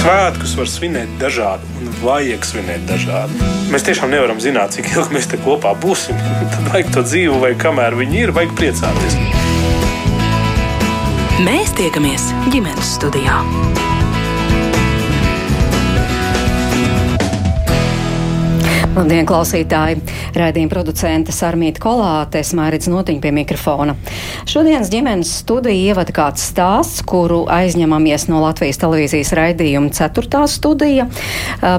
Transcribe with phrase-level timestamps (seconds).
[0.00, 3.36] Svētkus var svinēt dažādi un vajag svinēt dažādi.
[3.68, 6.16] Mēs tiešām nevaram zināt, cik ilgi mēs te kopā būsim.
[6.54, 9.18] Tad vajag to dzīvu, vai kamēr viņi ir, vajag priecāties.
[11.44, 13.42] Mēs tiekamies ģimenes studijā.
[18.90, 20.00] Labdien, klausītāji!
[20.34, 23.94] Raidījuma producente Sarmīta Kolāte, Smērits Notiņa pie mikrofona.
[24.50, 31.06] Šodienas ģimenes studija ievada kāds stāsts, kuru aizņemamies no Latvijas televīzijas raidījuma ceturtā studija.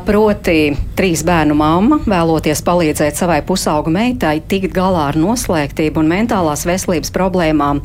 [0.07, 0.55] Proti,
[0.95, 7.11] trīs bērnu mamma, vēloties palīdzēt savai pusaugu meitai tikt galā ar noslēgtību un mentālās veselības
[7.11, 7.83] problēmām,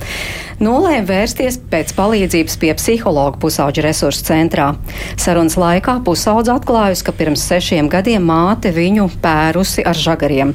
[0.62, 4.70] nolēma vērsties pēc palīdzības pie psihologa pusauģa resursu centrā.
[5.19, 10.55] Sarunas laikā pusaudze atklājusi, ka pirms sešiem gadiem māte viņu pērusi ar žagariem.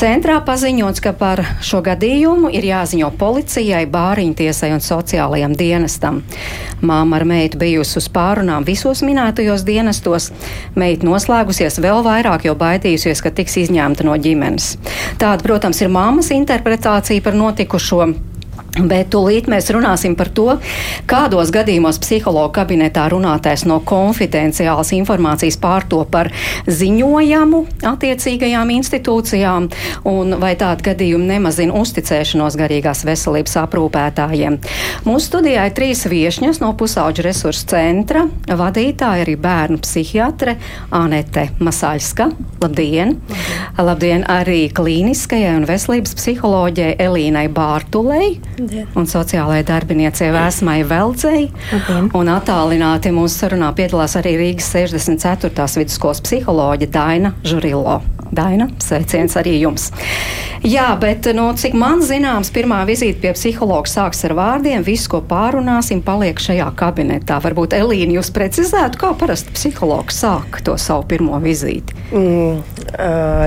[0.00, 6.22] Centrā paziņots, ka par šo gadījumu ir jāziņo policijai, bāriņtiesai un sociālajam dienestam.
[6.80, 10.30] Māma ar meitu bijusi uz pārunām visos minētajos dienestos.
[10.78, 14.76] Meita noslēgusies vēl vairāk, jo baidījusies, ka tiks izņemta no ģimenes.
[15.20, 18.29] Tāda, protams, ir māmas interpretācija par notikušo.
[18.78, 20.46] Bet tūlīt mēs runāsim par to,
[21.10, 26.30] kādos gadījumos psihologa kabinetā runātais no konfidenciālas informācijas pārto par
[26.70, 29.68] ziņojamu attiecīgajām institūcijām,
[30.10, 34.60] un vai tāda gadījuma nemazina uzticēšanos garīgās veselības aprūpētājiem.
[35.08, 38.26] Mūsu studijā ir trīs viešņas no pusauģa resursu centra-
[38.62, 40.56] vadītāja arī bērnu psihiatre
[40.90, 42.30] Anete Masaļska.
[42.62, 43.16] Labdien!
[43.80, 44.00] Labdien!
[44.00, 48.38] Labdien arī klīniskajai un veselības psiholoģijai Elīnai Bārtulei
[48.98, 51.48] un sociālajai darbiniecei Vēsmai Veldzei.
[52.16, 55.68] Un attālināti mūsu sarunā piedalās arī Rīgas 64.
[55.80, 58.00] vidusskolas psiholoģija Daina Žurilo.
[58.30, 59.88] Daina, sveiciens arī jums.
[60.62, 64.84] Jā, bet, nu, cik man zināms, pirmā vizīte pie psihologa sāks ar vārdiem.
[64.86, 67.40] Viss, ko pārunāsim, paliek šajā kabinetā.
[67.42, 71.96] Varbūt Elīna jūs precizētu, kā parasti psihologs sāk to savu pirmo vizīti.
[72.12, 72.60] Mm,
[72.94, 73.46] uh,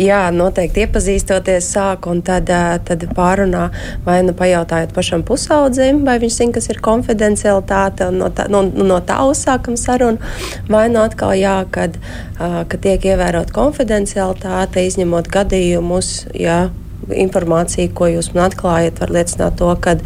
[0.00, 3.66] jā, noteikti iepazīstoties sāk un tad, uh, tad pārunā.
[4.06, 8.64] Vai nu pajautājot pašam pusaudzim, vai viņš zina, kas ir konfidencialitāte un no tā, no,
[8.66, 10.32] no tā uzsākam sarunu,
[10.70, 11.98] vai nu atkal jā, kad,
[12.38, 16.66] uh, kad tiek ievērot konfidencialitāte, izņemot gadījumus, jā,
[17.14, 19.96] informācija, ko jūs man atklājat, var liecināt to, ka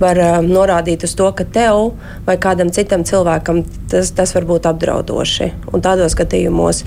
[0.00, 1.92] var uh, norādīt uz to, ka tev
[2.26, 5.50] vai kādam citam cilvēkam tas, tas var būt apdraudoši.
[5.74, 6.82] Un tādos gadījumos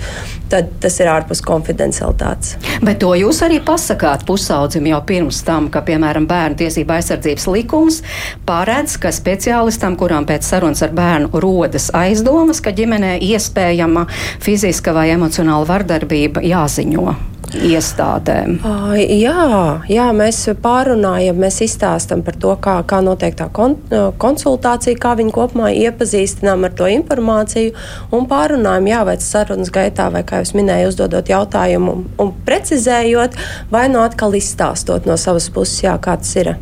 [0.50, 2.56] tas ir ārpus konfidencialitātes.
[2.84, 8.00] Bet to jūs arī pasakāt pusaudzim jau pirms tam, ka, piemēram, bērnu tiesība aizsardzības likums
[8.46, 14.06] paredz, ka speciālistam, kuram pēc sarunas ar bērnu rodas aizdomas, ka ģimenē iespējama
[14.44, 18.58] fiziska vai emocionāla vardarbība jāziņo iestādēm?
[18.98, 19.46] Jā,
[19.90, 23.76] jā, mēs pārunājam, mēs izstāstam par to, kā, kā notiek tā kon,
[24.20, 27.74] konsultācija, kā viņi kopumā iepazīstinām ar to informāciju
[28.14, 32.32] un pārunājam, jā, vai tas sarunas gaitā, vai kā jūs minējāt, uzdodot jautājumu un, un
[32.46, 33.38] precizējot,
[33.72, 36.54] vai no atkal izstāstot no savas puses, jā, kā tas ir.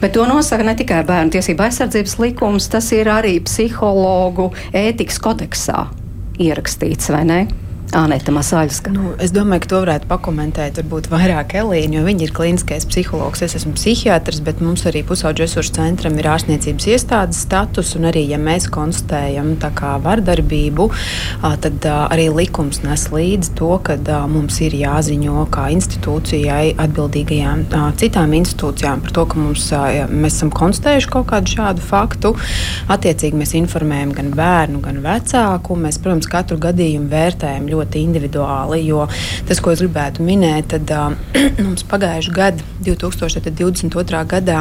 [0.00, 5.86] Bet to nosaka ne tikai bērnu tiesību aizsardzības likums, tas ir arī psihologu ētikas kodeksā
[6.40, 7.40] ierakstīts, vai ne?
[7.94, 8.90] Anita Masaļska.
[8.90, 13.44] Nu, es domāju, ka to varētu pakomentēt varbūt vairāk Elīna, jo viņa ir klīniskais psihologs.
[13.46, 17.94] Es esmu psihiatrs, bet mums arī pusauģu resursu centram ir ārstniecības iestādes status.
[17.96, 19.54] Un arī, ja mēs konstatējam
[20.02, 20.88] vardarbību,
[21.62, 23.96] tad arī likums nes līdzi to, ka
[24.30, 27.64] mums ir jāziņo kā institūcijai atbildīgajām
[28.02, 29.70] citām institūcijām par to, ka mums,
[30.10, 32.34] mēs esam konstatējuši kaut kādu šādu faktu.
[32.92, 35.78] Attiecīgi mēs informējam gan bērnu, gan vecāku.
[35.86, 38.82] Mēs, protams, katru gadījumu vērtējam ļoti individuāli.
[38.86, 39.06] Jo
[39.48, 40.92] tas, ko es gribētu minēt, tad
[41.66, 44.22] mums pagājušajā gadā, 2022.
[44.32, 44.60] gadā,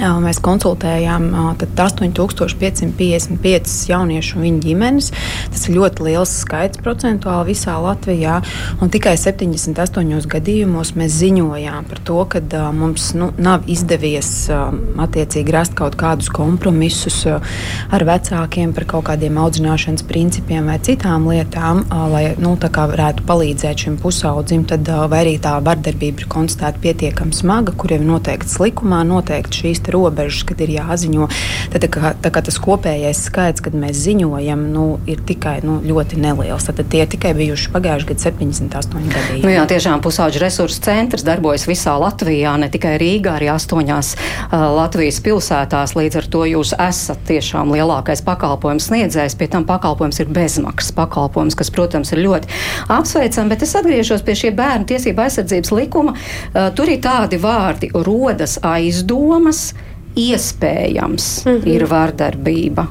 [0.00, 1.26] Mēs konsultējām
[1.60, 5.10] 8555 jauniešu un viņu ģimenes.
[5.52, 8.40] Tas ir ļoti liels skaits procentuāli visā Latvijā.
[8.80, 12.40] Tikai 78 gadījumos mēs ziņojām par to, ka
[12.72, 20.08] mums nu, nav izdevies attiecīgi rast kaut kādus kompromisus ar vecākiem par kaut kādiem audzināšanas
[20.08, 21.84] principiem vai citām lietām,
[22.14, 24.64] lai nu, varētu palīdzēt šim pusaudzim.
[24.72, 29.81] Tad, vai arī tā vardarbība ir konstatēta pietiekami smaga, kuriem ir noteikts likumā, noteikti šīs
[29.90, 31.28] robežas, kad ir jāziņo.
[31.72, 35.80] Tad, tā kā, tā kā tas kopējais skaits, kad mēs ziņojam, nu, ir tikai nu,
[35.84, 36.68] ļoti neliels.
[36.68, 39.44] Tad, tie tikai bijuši pagājuši gadu 78 gadījumi.
[39.46, 44.66] Nu jā, tiešām pusauģu resursu centrs darbojas visā Latvijā, ne tikai Rīgā, arī astoņās uh,
[44.76, 45.96] Latvijas pilsētās.
[45.98, 49.36] Līdz ar to jūs esat tiešām lielākais pakalpojums sniedzējs.
[49.40, 52.50] Pie tam pakalpojums ir bezmaksas pakalpojums, kas, protams, ir ļoti
[52.92, 53.50] apsveicams.
[53.52, 56.14] Bet es atgriežos pie šī bērnu tiesību aizsardzības likuma.
[56.14, 59.71] Uh, tur ir tādi vārdi- rodas aizdomas,
[60.16, 61.68] iespējams mm -hmm.
[61.74, 62.86] ir vardarbība.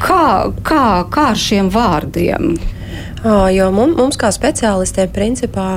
[0.00, 2.54] Kā, kā, kā ar šiem vārdiem?
[3.20, 5.74] Jo mums, kā speciālistiem, principā,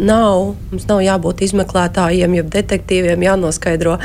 [0.00, 0.54] nav,
[0.88, 3.98] nav jābūt izmeklētājiem, jeb detektīviem, jānoskaidro,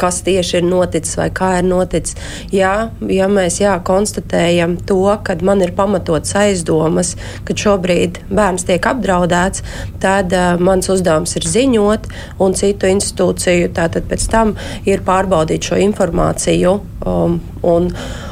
[0.00, 2.18] kas tieši ir noticis vai kā ir noticis.
[2.52, 2.74] Jā,
[3.08, 7.14] ja mēs jā, konstatējam to, ka man ir pamatots aizdomas,
[7.48, 9.64] ka šobrīd bērns tiek apdraudēts,
[10.04, 12.10] tad mans uzdevums ir ziņot,
[12.44, 16.80] un citu institūciju tātad pēc tam ir pārbaudīt šo informāciju.
[17.00, 18.29] Um, un, un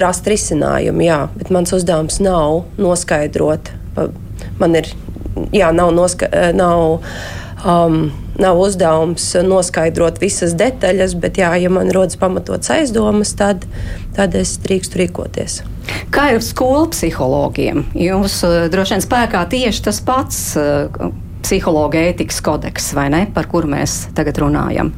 [0.00, 1.02] rast risinājumu.
[1.06, 3.72] Jā, bet mans uzdevums nav noskaidrot.
[4.60, 4.92] Man ir,
[5.54, 7.00] jā, nav, noska, nav,
[7.66, 7.98] um,
[8.38, 13.66] nav uzdevums noskaidrot visas detaļas, bet, jā, ja man rodas pamatots aizdomas, tad,
[14.16, 15.60] tad es drīkstu rīkoties.
[16.14, 17.84] Kā ir skolu psihologiem?
[17.98, 18.40] Jums
[18.72, 20.40] droši vien spēkā tieši tas pats
[21.46, 24.90] psihologa ētikas kodeks, vai ne, par kuru mēs tagad runājam?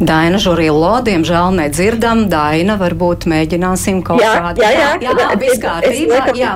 [0.00, 2.22] Daina Žurillo, diemžēl nedzirdam.
[2.32, 4.62] Daina, varbūt mēģināsim kaut jā, kādu.
[4.64, 6.20] Jā, jā, jā, jā viss kārtībā.
[6.38, 6.52] Jā,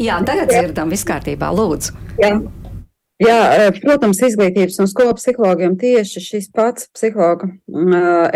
[0.00, 1.50] jā, tagad dzirdam, viss kārtībā.
[1.52, 1.92] Lūdzu.
[2.22, 2.30] Jā.
[3.20, 3.36] Jā,
[3.80, 7.48] protams, izglītības un skolu psihologiem tieši šis pats psihologa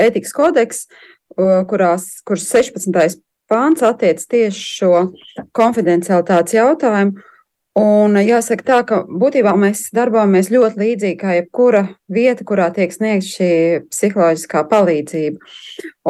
[0.00, 0.86] ētikas kodeks,
[1.68, 3.20] kurās, kurš 16.
[3.50, 5.02] pāns attiec tieši šo
[5.56, 7.20] konfidencialitātes jautājumu.
[7.80, 13.26] Un jāsaka tā, ka būtībā mēs darbojamies ļoti līdzīgi kā jebkura vieta, kurā tiek sniegta
[13.26, 13.50] šī
[13.90, 15.52] psiholoģiskā palīdzība.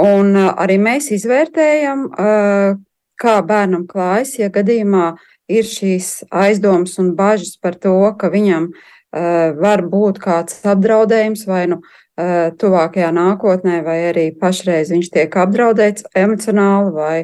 [0.01, 2.07] Un arī mēs izvērtējam,
[3.21, 5.13] kā bērnam klājas, ja gadījumā
[5.51, 8.71] ir šīs aizdomas un bažas par to, ka viņam
[9.61, 11.81] var būt kāds apdraudējums vai nu
[12.61, 17.17] tuvākajā nākotnē, vai arī pašreiz viņš tiek apdraudēts emocionāli, vai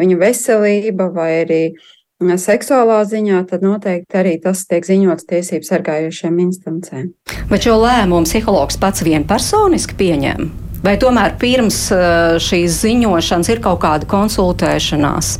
[0.00, 1.88] viņa veselība, vai arī uh,
[2.20, 7.12] seksuālā ziņā, tad noteikti arī tas tiek ziņots tiesību sargājušiem instancēm.
[7.50, 10.50] Bet šo lēmumu psihologs pats vienpersoniski pieņem?
[10.84, 15.38] Vai tomēr pirms eh, šīs ziņošanas ir kaut kāda konsultēšanās?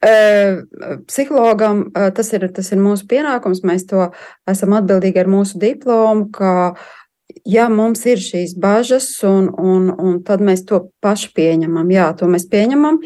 [0.00, 0.62] Uh,
[1.06, 3.60] psihologam uh, tas ir, tas ir mūsu pienākums.
[3.68, 4.06] Mēs to
[4.48, 6.72] esam atbildīgi ar mūsu diplomu, ka,
[7.44, 11.92] ja mums ir šīs bažas, un, un, un tad mēs to paši pieņemam.
[11.92, 13.02] Jā, to mēs pieņemam.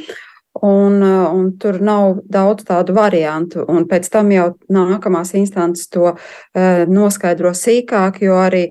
[0.55, 3.65] Uh, Un, uh, un tur nav daudz tādu variantu.
[3.69, 8.69] Un pēc tam jau nākamās instances to uh, noskaidro sīkāk, jo arī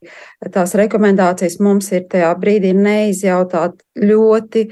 [0.52, 4.64] tās rekomendācijas mums ir tajā brīdī neizjautāt ļoti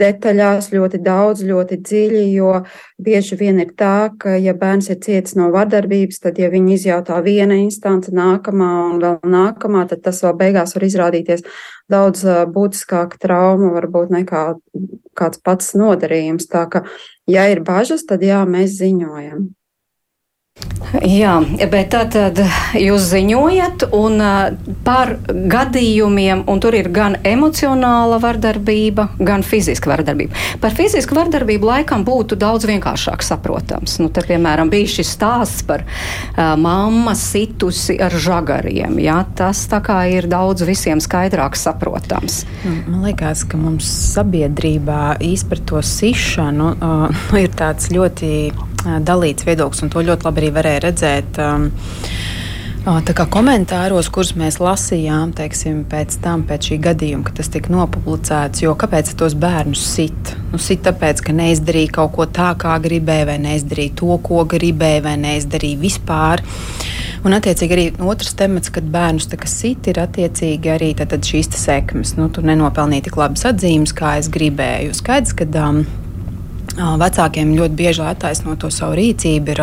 [0.00, 2.52] detaļās, ļoti daudz, ļoti dziļi, jo
[3.02, 7.20] bieži vien ir tā, ka, ja bērns ir cietis no vardarbības, tad, ja viņi izjautā
[7.26, 11.44] viena instance, nākamā un vēl nākamā, tad tas vēl beigās var izrādīties
[11.90, 12.24] daudz
[12.54, 14.44] būtiskāka trauma varbūt nekā
[15.18, 16.48] kāds pats nodarījums.
[16.50, 16.84] Tā ka,
[17.28, 19.50] ja ir bažas, tad jā, mēs ziņojam.
[20.90, 21.36] Jā,
[21.70, 22.40] bet tad
[22.74, 24.22] jūs ziņojat un
[24.82, 30.34] par gadījumiem, un tur ir gan emocionāla vardarbība, gan fiziska vardarbība.
[30.62, 34.00] Par fizisku vardarbību laikam būtu daudz vienkāršāk saprotams.
[34.02, 38.98] Nu, te, piemēram, bija šis stāsts par uh, mamma situsi ar žagariem.
[39.04, 42.42] Jā, tas tā kā ir daudz visiem skaidrāk saprotams.
[42.64, 43.86] Nu, man liekas, ka mums
[44.16, 48.34] sabiedrībā īsti par to sišanu uh, ir tāds ļoti
[48.84, 51.40] dalīts viedoklis, un to ļoti labi arī varēja redzēt.
[51.44, 51.70] Um,
[52.80, 57.68] Tā kā komentāros, kurus mēs lasījām, teiksim, pēc tam, pēc šī gadījuma, kad tas tika
[57.74, 60.32] nopublicēts, jo kāpēc tos bērnus sit?
[60.48, 65.04] Nu, sit tāpēc, ka neizdarīja kaut ko tā, kā gribēja, vai neizdarīja to, ko gribēja,
[65.10, 66.40] vai neizdarīja vispār.
[67.20, 72.16] Un, attiecīgi, arī otrs temats, kad bērnus sit, ir attiecīgi arī šīs sekmes.
[72.16, 74.96] Nu, tur nenopelnīja tik labas atzīmes, kā es gribēju.
[74.96, 75.84] Skaidrs, ka um,
[76.80, 79.54] Vecākiem ļoti bieži attaisno to savu rīcību.
[79.54, 79.62] Ir,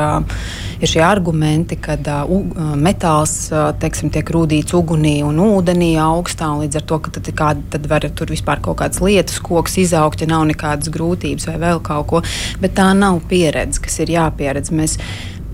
[0.82, 2.34] ir šie argumenti, ka uh,
[2.78, 3.36] metāls
[3.82, 8.08] teiksim, tiek rūdīts ugunī un ūdenī augstā, un līdz ar to tad, kāda, tad var
[8.18, 12.24] tur vispār kaut kādas lietas, koks izaugt, ja nav nekādas grūtības vai vēl kaut ko.
[12.62, 14.74] Bet tā nav pieredze, kas ir jāpieredz.
[14.76, 14.98] Mēs,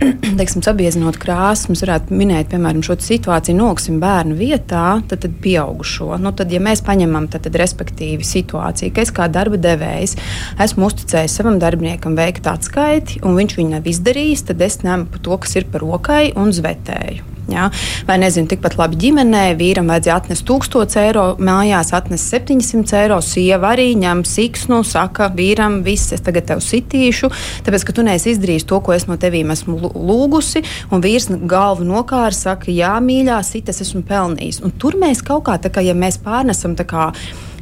[0.39, 6.13] teiksim, sabiezinot krāsas, mēs varētu minēt, piemēram, šo situāciju, noksim bērnu vietā, tad, tad pieaugušo.
[6.21, 10.17] Nu, tad, ja mēs paņemam, tad, tad respektīvi situāciju, ka es kā darba devējs
[10.63, 15.37] esmu uzticējis savam darbiniekam veikt atskaiti, un viņš viņu nav izdarījis, tad es ņemu to,
[15.45, 17.32] kas ir par rokai un zvetēju.
[17.51, 17.69] Ja?
[18.07, 23.19] Vai nezinu, tikpat labi ģimenē vīram vajadzēja atnest 1000 eiro, mājās atnest 700 eiro.
[23.23, 27.31] Sieva arī ņem siksnu, saka vīram, viss, es tagad tev sitīšu,
[27.67, 30.63] tāpēc ka tu neesi izdarījis to, ko es no tevīm esmu lūgusi.
[30.93, 34.63] Un vīrs galvu nokāra, saka, jā, mīļā, sit, es esmu pelnījis.
[34.63, 37.11] Un tur mēs kaut kā tā kā, ja mēs pārnesam tā kā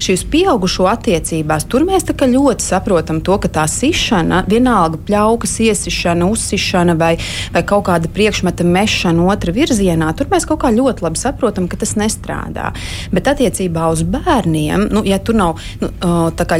[0.02, 6.96] šīs pieaugušo attiecībās, tur mēs ļoti saprotam to, ka tā sišana, vienalga pļaukas iesišana, uzsišana
[7.00, 7.14] vai,
[7.54, 11.80] vai kaut kāda priekšmeta mešana otra virzienā, tur mēs kaut kā ļoti labi saprotam, ka
[11.82, 12.72] tas nestrādā.
[13.14, 15.92] Bet attiecībā uz bērniem, nu, ja tur nav nu,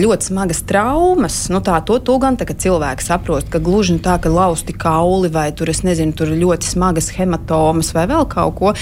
[0.02, 4.76] ļoti smagas traumas, nu, tā, to, to gan cilvēki saprot, ka gluži tā, ka lausti
[4.78, 8.74] kauli vai tur, nezinu, tur ļoti smagas hematomas vai vēl kaut ko,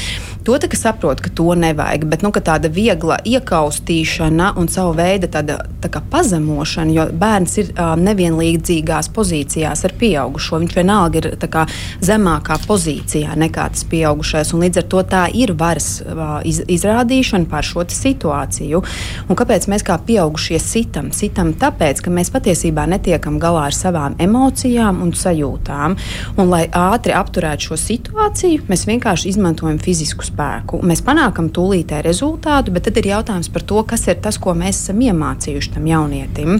[0.46, 2.06] to tā, saprot, ka to nevajag.
[2.10, 7.94] Bet nu, tāda viegla iekaustīšana un savu veidu tāda, tā pazemošana, jo bērns ir uh,
[8.00, 10.60] nevienlīdzīgās pozīcijās ar pieaugušo.
[10.64, 11.66] Viņš vienalga ir kā,
[12.06, 14.54] zemākā pozīcijā nekā tas pieaugušais.
[14.54, 18.82] Līdz ar to tā ir varas uh, iz, izrādīšana pār šo situāciju.
[19.30, 21.12] Un kāpēc mēs kā pieaugušie sitam?
[21.16, 25.98] Sitam tāpēc, ka mēs patiesībā netiekam galā ar savām emocijām un sajūtām.
[26.38, 30.82] Un, lai ātri apturētu šo situāciju, mēs vienkārši izmantojam fizisku spēku.
[30.86, 34.84] Mēs panākam tūlītē rezultātu, bet tad ir jautājums par to, kas ir tas, ko mēs
[34.84, 36.60] esam iemācījuši tam jaunietim.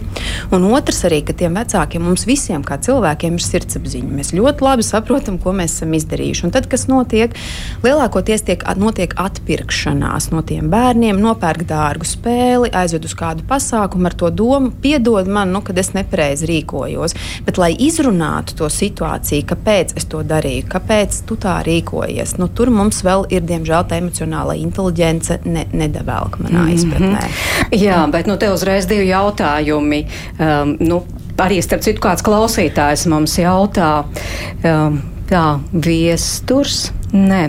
[0.54, 4.10] Un otrs arī, ka tiem vecākiem mums visiem, kā cilvēkiem, ir sirdsapziņa.
[4.20, 6.46] Mēs ļoti labi saprotam, ko mēs esam izdarījuši.
[6.46, 7.36] Un tad, kas notiek,
[7.84, 14.16] lielākoties tiek, notiek atpirkšanās no tiem bērniem, nopērk dārgu spēli, aizved uz kādu pasākumu ar
[14.18, 17.16] to domu, piedod man, nu, kad es nepareizi rīkojos.
[17.46, 22.72] Bet, lai izrunātu to situāciju, kāpēc es to darīju, kāpēc tu tā rīkojies, nu, tur
[22.74, 26.74] mums vēl ir, diemžēl, tā emocionālā inteliģence ne, nedavēlk manā mm -hmm.
[26.74, 27.24] izpratnē.
[27.70, 30.02] Jā, bet nu, te uzreiz divi jautājumi.
[30.40, 31.02] Um, nu,
[31.40, 33.92] arī starp citu kāds klausītājs mums jautā.
[34.66, 35.00] Um,
[35.30, 37.40] tā viesturs Nē,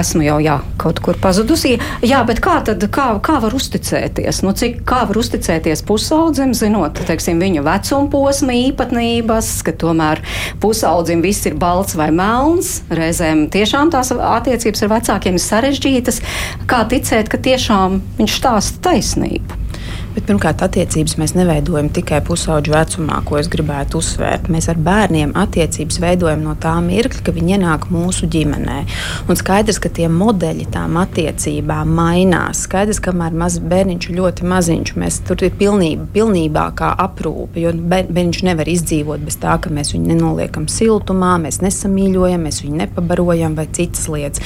[0.00, 1.76] esmu jau jā, kaut kur pazudusi.
[2.02, 4.40] Jā, bet kā tad kā, kā var uzticēties?
[4.42, 10.24] Nu, cik, kā var uzticēties pusaudzim, zinot teiksim, viņa vecuma posma īpatnības, ka tomēr
[10.62, 12.80] pusaudzim viss ir balts vai melns.
[12.90, 16.24] Reizēm tiešām tās attiecības ar vecākiem ir sarežģītas.
[16.70, 19.63] Kā ticēt, ka tiešām viņš stāsta taisnību?
[20.14, 24.50] Bet, pirmkārt, attiecības mēs neveidojam tikai pusauģu vecumā, ko es gribētu uzsvērt.
[24.52, 28.76] Mēs ar bērniem attiecības veidojam no tā mirkļa, kad viņi ienāk mūsu ģimenē.
[29.26, 32.62] Un skaidrs, ka tie modeļi tām attiecībām mainās.
[32.68, 37.58] Skaidrs, ka kamēr maz, bērniņš ir ļoti maziņš, mēs tur ir pilnība, pilnībā kā aprūpe.
[37.62, 42.80] Jo bērniņš nevar izdzīvot bez tā, ka mēs viņu nenoliekam siltumā, mēs nesamīļojam, mēs viņu
[42.84, 44.42] nepabarojam vai citas lietas.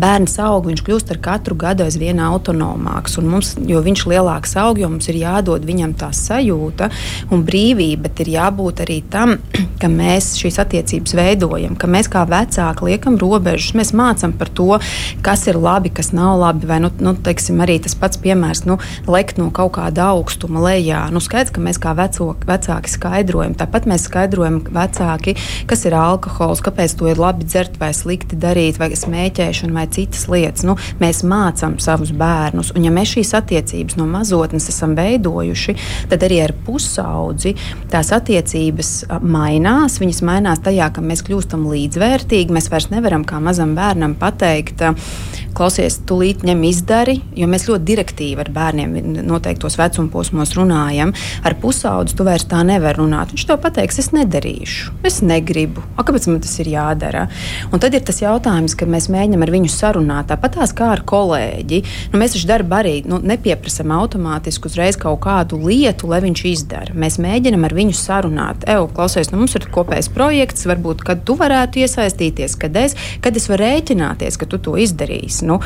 [0.00, 3.20] Bērns aug, viņš kļūst ar katru gadu aizvien autonomāks.
[3.20, 6.90] Mums, jo viņš lielāks aug, jo mums ir jādod viņam tā sajūta
[7.34, 9.36] un brīvība, bet ir jābūt arī tam,
[9.80, 14.78] ka mēs šīs attiecības veidojam, ka mēs kā vecāki liekam robežas, mēs mācām par to,
[15.24, 16.68] kas ir labi, kas nav labi.
[16.70, 18.78] Vai nu, nu, teiksim, arī tas pats piemērs, nu,
[19.10, 21.06] lekt no kaut kāda augstuma lejā.
[21.14, 23.56] Nu, skaidrs, ka mēs kā veco, vecāki skaidrojam.
[23.58, 25.36] Tāpat mēs skaidrojam vecāki,
[25.70, 30.26] kas ir alkohols, kāpēc to ir labi dzert vai slikti darīt, vai smēķēšana vai citas
[30.30, 30.66] lietas.
[30.68, 35.76] Nu, mēs mācām savus bērnus, un ja mēs šīs attiecības no mazotnes esam veidojuši,
[36.12, 37.56] tad arī ar pusaudzi
[37.90, 39.98] tās attiecības mainās.
[40.02, 42.54] Viņas mainās tajā, ka mēs kļūstam līdzvērtīgi.
[42.54, 44.84] Mēs vairs nevaram kā mazam bērnam pateikt,
[45.56, 48.96] klausies, tūlīt ņem izdari, jo mēs ļoti direktīvi ar bērniem
[49.28, 51.12] noteiktos vecuma posmos runājam.
[51.46, 53.34] Ar pusaudzi tu vairs tā nevari runāt.
[53.34, 55.84] Viņš to pateiks, es nedarīšu, es negribu.
[55.96, 57.26] A, kāpēc man tas ir jādara?
[57.70, 60.30] Un tad ir tas jautājums, ka mēs mēģinām ar viņu sarunāt.
[60.30, 61.82] Tāpat tās kā ar kolēģi.
[62.12, 66.96] Nu, mēs taču darbu arī nu, nepieprasām automātiski uzreiz kaut kādu lietu, lai viņš izdara.
[66.96, 68.66] Mēs mēģinām ar viņu sarunāt.
[68.70, 73.36] Evo, klausies, nu, mums ir kopējs projekts, varbūt, kad tu varētu iesaistīties, kad es, kad
[73.36, 75.39] es varu rēķināties, ka tu to izdarīsi.
[75.46, 75.60] Nu,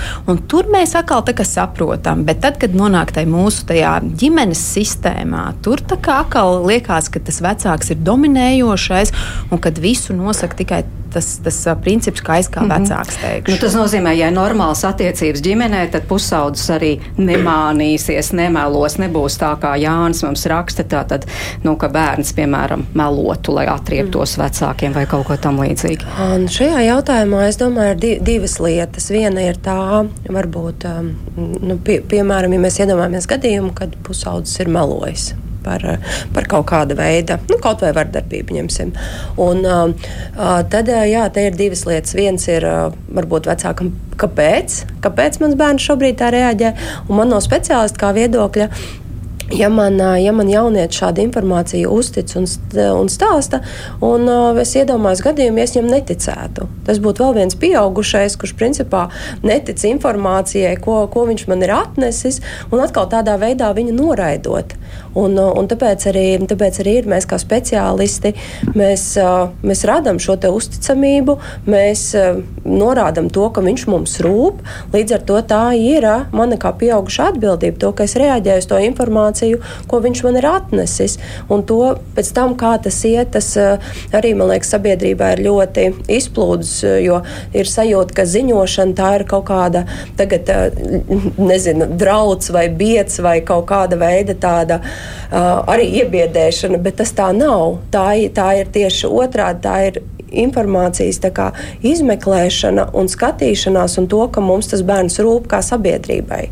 [0.51, 5.83] tur mēs atkal saprotam, bet tad, kad nonāk tajā mūsu tajā ģimenes sistēmā, tur
[6.25, 9.15] atkal liekas, ka tas vecāks ir dominējošais
[9.51, 12.87] un kad visu nosaka tikai tas, tas princips, kā es kā mm -hmm.
[12.89, 13.53] vecāks teikšu.
[13.53, 19.55] Nu, tas nozīmē, ja ir normāls attiecības ģimenē, tad pusaudzis arī nemānīsies, nemelos, nebūs tā
[19.63, 21.27] kā Jānis mums raksta, tā tad,
[21.65, 24.43] nu, ka bērns, piemēram, melotu, lai atrieptos mm.
[24.45, 26.05] vecākiem vai kaut ko tam līdzīgu.
[26.35, 29.11] Un šajā jautājumā es domāju, ir di divas lietas.
[29.11, 31.15] Viena ir tā, varbūt, um,
[31.61, 35.85] nu, pie, piemēram, ja mēs iedomājamies gadījumu, kad pusaudzis ir melojis par,
[36.35, 38.95] par kaut kāda veida, nu, kaut vai vardarbību ņemsim.
[39.43, 40.11] Un, uh,
[40.71, 42.17] tad, jā, te ir divas lietas.
[42.19, 46.75] Viens ir uh, varbūt vecākam, kāpēc, kāpēc mans bērns šobrīd tā reaģē,
[47.09, 48.71] un man no speciālista kā viedokļa
[49.53, 52.47] ja man, ja man jaunietis šādu informāciju uztic un,
[53.01, 53.61] un stāsta,
[54.05, 54.29] un
[54.61, 56.69] es iedomājos gadījumu, ja es viņam neticētu.
[56.87, 59.07] Tas būtu vēl viens pieaugušais, kurš principā
[59.45, 62.41] netic informācijai, ko, ko viņš man ir atnesis,
[62.73, 64.77] un atkal tādā veidā viņu noraidot.
[65.15, 68.35] Un, un tāpēc, arī, tāpēc arī ir mēs kā speciālisti,
[68.75, 69.07] mēs,
[69.63, 71.37] mēs radām šo uzticamību,
[71.71, 72.09] mēs
[72.65, 74.63] norādām to, ka viņš mums rūp.
[74.95, 78.81] Līdz ar to tā ir mana kā pieauguša atbildība, to, ka es reaģēju uz to
[78.89, 81.17] informāciju, ko viņš man ir atnesis.
[81.53, 83.53] Un to pēc tam, kā tas iet, tas
[84.15, 85.87] arī, man liekas, sabiedrībā ir ļoti
[86.19, 87.21] izplūdus, jo
[87.55, 89.85] ir sajūta, ka ziņošana tā ir kaut kāda
[90.19, 90.51] tagad,
[91.39, 94.81] nezinu, drauds vai biets vai kaut kāda veida tāda
[95.35, 97.81] arī iebiedēšana, bet tas tā nav.
[97.95, 99.65] Tā, tā ir tieši otrādi.
[99.65, 100.03] Tā ir
[100.35, 101.51] informācijas kā,
[101.85, 106.43] izmeklēšana un skatīšanās, un to, ka mums tas bērns rūp kā sabiedrībai.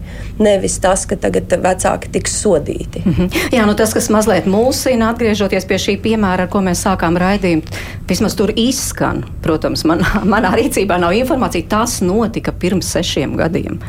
[0.43, 3.03] Nevis tas, ka tagad vecāki tiks sodīti.
[3.05, 3.49] Mm -hmm.
[3.53, 7.63] Jā, nu tas, kas mazliet mulsina, atgriežoties pie šī piemēra, ar ko mēs sākām raidījumu,
[8.09, 9.25] vismaz tur izskan.
[9.43, 9.99] Protams, man,
[10.35, 11.69] manā rīcībā nav informācija.
[11.69, 13.81] Tas notika pirms sešiem gadiem.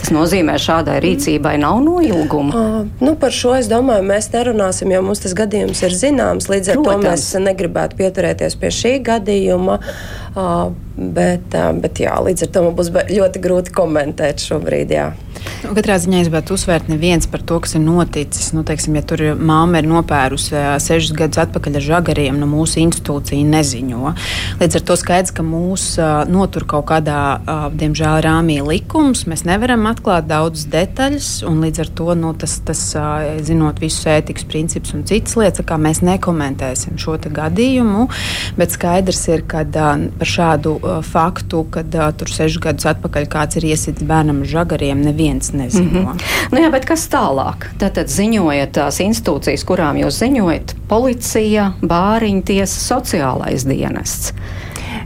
[0.00, 2.52] Tas nozīmē, ka šādai rīcībai nav noilguma.
[2.52, 6.48] Uh, nu, par šo es domāju, mēs nerunāsim, jo mums tas gadījums ir zināms.
[6.50, 7.04] Līdz ar Protams.
[7.04, 9.78] to mēs negribētu pieturēties pie šī gadījuma gadījuma.
[10.32, 14.92] Bet, bet jā, līdz ar to man būs ļoti grūti komentēt šobrīd.
[14.92, 15.12] Jā.
[15.62, 18.50] Nu, katrā ziņā es gribētu uzsvērt neviens par to, kas ir noticis.
[18.54, 23.46] Nu, teiksim, ja tur māma ir nopērusi sešus gadus atpakaļ ar žagariem, nu mūsu institūcija
[23.48, 24.12] neziņo.
[24.60, 25.86] Līdz ar to skaidrs, ka mūs
[26.30, 27.22] notur kaut kādā,
[27.78, 29.24] diemžēl, rāmī likums.
[29.30, 32.84] Mēs nevaram atklāt daudzas detaļas, un līdz ar to, nu, tas, tas
[33.48, 38.06] zinot visus ētikas principus un citas lietas, kā mēs nekomentēsim šo gadījumu.
[38.60, 39.64] Bet skaidrs ir, ka
[40.22, 45.90] par šādu faktu, kad tur sešus gadus atpakaļ kāds ir iesitis bērnam žagariem, neviens neziņo.
[45.90, 46.52] Mm -hmm.
[46.52, 47.66] nu, jā, bet kas tālāk?
[47.78, 54.32] Tad, tad ziņojat tās institūcijas, kurām jūs ziņojat- policija, bāriņu tiesa, sociālais dienests.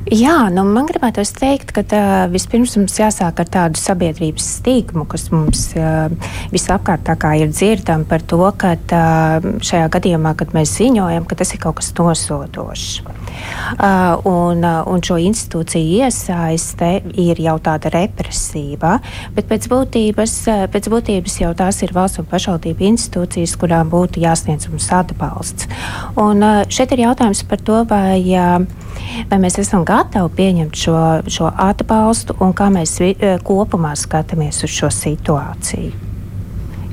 [0.07, 5.25] Jā, nu, man gribētu teikt, ka tā, vispirms mums jāsāk ar tādu sabiedrības stigmu, kas
[5.33, 6.07] mums uh,
[6.53, 11.59] visapkārt ir dzirdama par to, ka uh, šajā gadījumā, kad mēs ziņojam, ka tas ir
[11.65, 13.03] kaut kas nosodošs.
[13.03, 19.01] Uh, un, uh, un šo institūciju iesaiste ir jau tāda represīva,
[19.35, 24.23] bet pēc būtības, uh, pēc būtības jau tās ir valsts un pašvaldību institūcijas, kurām būtu
[24.23, 25.67] jāsniedz mums atbalsts.
[26.15, 30.77] Un uh, šeit ir jautājums par to, vai, uh, vai mēs esam gatavi gatavi pieņemt
[30.77, 30.99] šo,
[31.33, 36.07] šo atbalstu un kā mēs vi, e, kopumā skatāmies uz šo situāciju.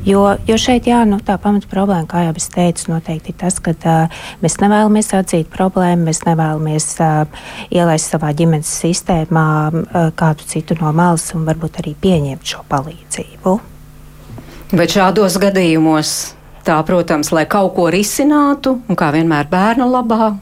[0.04, 3.56] Jo, jo šeit jā, nu, tā pamata problēma, kā jau es teicu, noteikti ir tas,
[3.64, 10.44] ka uh, mēs nevēlamies atzīt problēmu, mēs nevēlamies uh, ielaist savā ģimenes sistēmā uh, kādu
[10.52, 13.56] citu no malas un varbūt arī pieņemt šo palīdzību.
[14.76, 16.12] Bet šādos gadījumos
[16.68, 20.34] tā, protams, lai kaut ko risinātu, un kā vienmēr bērna labā,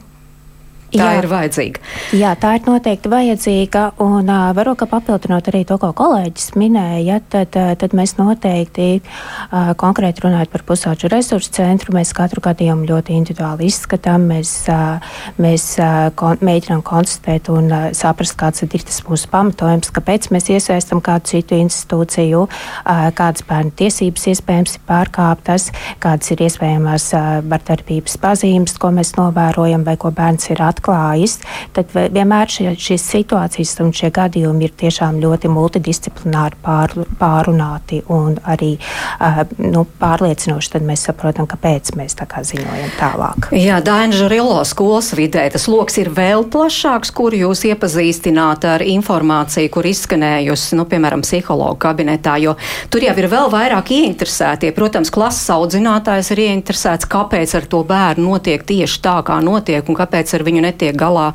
[0.92, 1.80] Tā jā, ir vajadzīga.
[2.20, 3.82] Jā, tā ir noteikti vajadzīga.
[4.04, 7.22] Un uh, varu papildināt arī to, ko kolēģis minēja.
[7.32, 11.94] Tad, uh, tad mēs noteikti uh, konkrēti runājot par pusauģu resursu centru.
[11.96, 14.26] Mēs katru gadījumu ļoti individuāli izskatām.
[14.34, 19.94] Mēs, uh, mēs uh, kon mēģinām konstatēt un uh, saprast, kāds ir tas mūsu pamatojums,
[19.96, 25.70] kāpēc mēs iesaistam kādu citu institūciju, uh, kādas bērnu tiesības iespējams ir pārkāptas,
[26.04, 31.38] kādas ir iespējamās uh, vardarbības pazīmes, ko mēs novērojam vai ko bērns ir atklājis atklājas,
[31.72, 38.38] tad vienmēr šie, šīs situācijas un šie gadījumi ir tiešām ļoti multidisciplināri pār, pārunāti un
[38.44, 40.72] arī uh, nu, pārliecinoši.
[40.72, 43.50] Tad mēs saprotam, kāpēc mēs tā kā ziņojam tālāk.
[43.56, 49.70] Jā, Daina Žarilo skolas vidē tas lokus ir vēl plašāks, kur jūs iepazīstināt ar informāciju,
[49.72, 52.56] kur izskanējusi, nu, piemēram, psihologu kabinetā, jo
[52.92, 54.72] tur jau ir vēl vairāk ieinteresētie.
[54.76, 59.98] Protams, klases audzinātājs ir ieinteresēts, kāpēc ar to bērnu notiek tieši tā, kā notiek, un
[59.98, 61.32] kāpēc ar viņu netiek galā.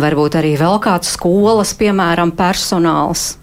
[0.00, 3.36] Varbūt arī vēl kāds skolas, piemēram, personāls.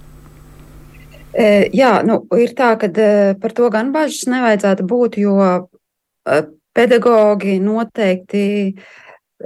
[1.33, 6.41] E, jā, nu, ir tā, ka e, par to gan bažas nevajadzētu būt, jo e,
[6.75, 8.73] pedagogi noteikti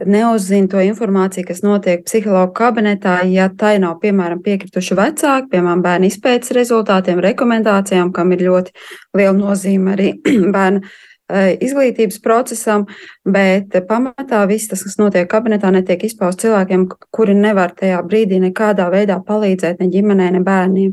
[0.09, 6.09] neuzzina to informāciju, kas notiek psihologu kabinetā, ja tai nav, piemēram, piekrituši vecāki, piemēram, bērnu
[6.09, 8.73] izpētes rezultātiem, rekomendācijām, kam ir ļoti
[9.19, 10.13] liela nozīme arī
[10.55, 12.85] bērnu Eh, izglītības procesam,
[13.25, 18.89] bet pamatā viss tas, kas notiek kabinetā, netiek izpaust cilvēkiem, kuri nevar tajā brīdī nekādā
[18.93, 20.91] veidā palīdzēt ne ģimenē, ne bērniem.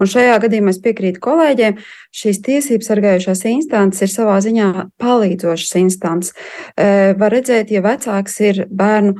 [0.00, 1.78] Un šajā gadījumā es piekrītu kolēģiem,
[2.10, 4.68] šīs tiesības sargājušās instances ir savā ziņā
[5.00, 6.34] palīdzošas instances.
[6.76, 9.14] Eh, var redzēt, ja vecāks ir bērnu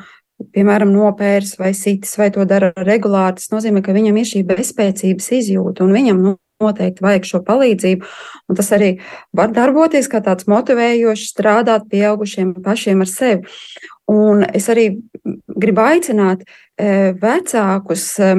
[0.54, 5.32] piemēram, nopērs vai sitis, vai to dara regulāri, tas nozīmē, ka viņam ir šī bezspēcības
[5.40, 8.06] izjūta un viņam nu, noteikti vajag šo palīdzību.
[8.50, 8.92] Un tas arī
[9.36, 13.58] var darboties kā tāds motivējošs, strādāt pieaugušiem pašiem ar sevi.
[14.10, 14.88] Un es arī
[15.60, 18.32] gribu aicināt e, vecākus e,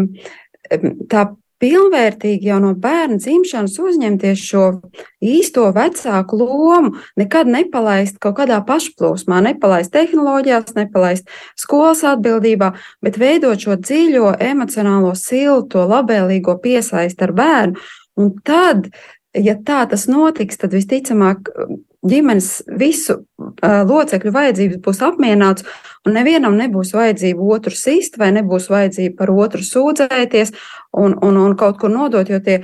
[1.12, 1.30] tā
[1.60, 4.66] pilnvērtīgi jau no bērna dzimšanas uzņemties šo
[5.24, 11.28] īsto vecāku lomu, nekad nepalaist kaut kādā pašplūsmā, nepalaist tehnoloģijās, nepalaist
[11.60, 12.72] skolas atbildībā,
[13.04, 17.90] bet veidot šo dziļo emocionālo silto, labēlīgo piesaisti ar bērnu.
[18.20, 18.90] Un tad,
[19.38, 21.52] ja tā tas notiks, tad visticamāk
[22.10, 25.66] ģimenes visu uh, locekļu vajadzības būs apmierināts,
[26.08, 30.54] un nevienam nebūs vajadzība otru sist, vai nebūs vajadzība par otru sūdzēties
[30.98, 32.60] un, un, un kaut kur nodot, jo tie,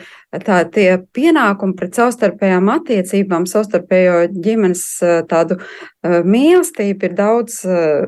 [0.46, 4.86] tā, tie pienākumi pret savstarpējām attiecībām, savstarpējo ģimenes
[5.30, 5.60] tādu
[6.06, 7.62] mīlestību ir daudz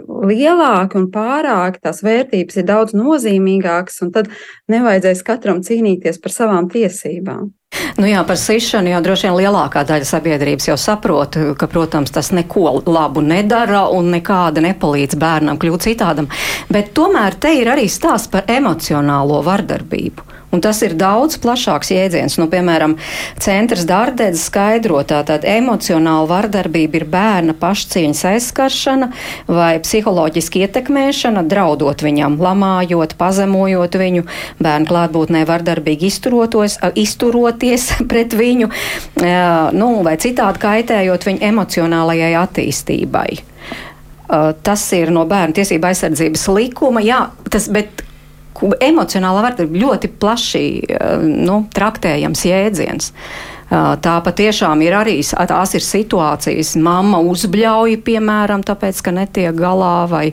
[0.08, 4.32] lielāki un pārāk, tās vērtības ir daudz nozīmīgākas, un tad
[4.72, 7.52] nevajadzēs katram cīnīties par savām tiesībām.
[7.98, 12.30] Nu jā, par sišanu jau droši vien lielākā daļa sabiedrības jau saprot, ka, protams, tas
[12.32, 16.32] neko labu nedara un nekāda nepalīdz bērnam kļūt citādam.
[16.72, 20.28] Bet tomēr te ir arī stāsts par emocionālo vardarbību.
[20.48, 22.38] Un tas ir daudz plašāks jēdziens.
[22.40, 22.96] Nu, piemēram,
[23.44, 29.10] centrs Dārdēdz skaidro, tātad emocionāla vardarbība ir bērna pašcieņas aizskaršana
[29.52, 34.24] vai psiholoģiski ietekmēšana, draudot viņam, lamājot, pazemojot viņu,
[34.64, 36.14] bērnu klātbūtnē vardarbīgi
[37.04, 38.72] izturoties pret viņu,
[39.76, 43.30] nu, vai citādi kaitējot viņu emocionālajai attīstībai.
[44.28, 48.04] Tas ir no bērnu tiesība aizsardzības likuma, jā, tas, bet
[48.84, 53.12] emocionālā vardarbība ļoti plaši eh, nu, traktējams jēdziens.
[53.68, 60.08] Eh, tā patiešām ir arī tās ir situācijas, mamma uzbļauj, piemēram, tāpēc, ka netiek galā,
[60.10, 60.32] vai,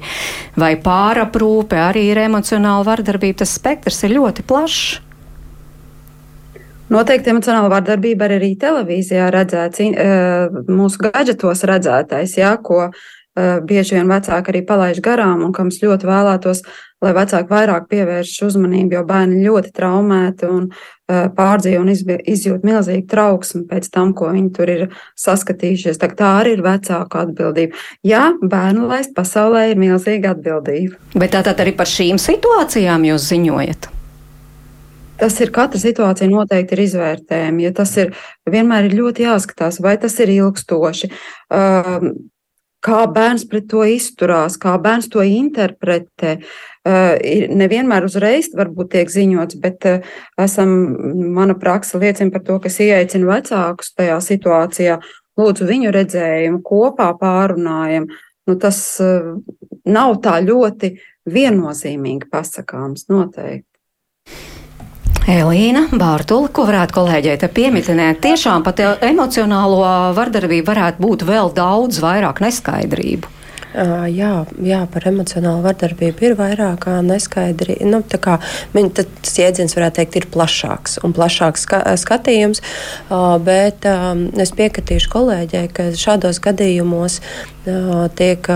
[0.56, 3.42] vai pāraprūpe arī ir emocionāla vardarbība.
[3.42, 5.00] Tas spektrs ir ļoti plašs.
[6.94, 12.90] Noteikti emocionāla vardarbība arī televīzijā redzēts, eh, mūsu gadgetos redzētais, jā, ko
[13.34, 16.62] bieži vien vecāki arī palaiž garām un kam es ļoti vēlētos
[17.04, 23.06] lai vecāki vairāk pievērš uzmanību, jo bērni ļoti traumēti un uh, pārdzīvo un izjūt milzīgu
[23.10, 24.84] trauksmi pēc tam, ko viņi tur ir
[25.20, 26.00] saskatījušies.
[26.00, 27.80] Tā, tā arī ir vecāku atbildība.
[28.06, 31.00] Jā, bērnu laist pasaulē ir milzīga atbildība.
[31.16, 33.90] Bet tātad arī par šīm situācijām jūs ziņojat?
[35.14, 37.62] Tas ir katra situācija noteikti ir izvērtējama.
[37.62, 38.16] Ja tas ir
[38.50, 41.10] vienmēr ir ļoti jāskatās, vai tas ir ilgstoši.
[41.54, 42.08] Uh,
[42.84, 46.36] kā bērns pret to izturās, kā bērns to interpretē.
[46.84, 47.16] Uh,
[47.56, 50.74] nevienmēr uzreiz varbūt tiek ziņots, bet uh, esam,
[51.36, 54.98] mana praksa liecina par to, ka es ieaicinu vecākus tajā situācijā,
[55.40, 58.10] lūdzu viņu redzējumu, kopā pārunājam.
[58.44, 59.32] Nu, tas uh,
[59.88, 60.92] nav tā ļoti
[61.24, 63.73] viennozīmīgi pasakāms noteikti.
[65.24, 69.78] Elīna Bārtula, ko varētu kolēģei te pieminēt, tiešām pat emocionālo
[70.18, 73.30] vardarbību varētu būt vēl daudz vairāk neskaidrību.
[73.74, 74.32] Jā,
[74.62, 77.80] jā, par emocionālu vardarbību ir vairāk neskaidri.
[77.90, 78.36] Nu, kā,
[78.76, 82.62] min, tas jēdziens varētu teikt, ir plašāks un plašāks ska skatījums.
[83.48, 83.88] Bet
[84.44, 87.18] es piekritīšu kolēģei, ka šādos gadījumos
[88.14, 88.48] tiek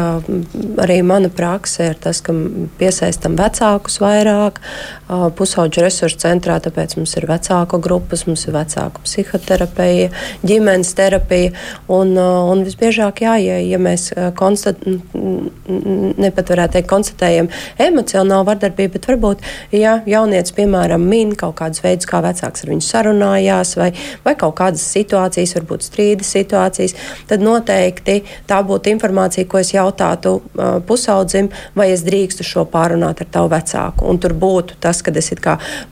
[0.85, 2.35] arī mana prakse ir tas, ka
[2.79, 4.61] piesaistam vecākus vairāk
[5.09, 10.11] pusauģu resursu centrā, tāpēc mums ir vecāku grupas, mums ir vecāku psihoterapija,
[10.45, 11.55] ģimenes terapija.
[11.89, 17.49] Un, un visbiežāk, jā, ja, ja mēs konstat, nepat varētu teikt, konstatējam
[17.81, 19.45] emocionālu vardarbību, bet varbūt,
[19.75, 23.91] ja jaunietis, piemēram, min kaut kādus veidus, kā vecāks ar viņu sarunājās, vai,
[24.25, 26.97] vai kaut kādas situācijas, varbūt strīdas situācijas,
[27.31, 33.23] tad noteikti tā būtu informācija, ko es jautātu uh, pusaudzim, vai es drīkstu šo pārunāt
[33.25, 34.07] ar tavu vecāku.
[34.09, 35.33] Un tur būtu tas, ka es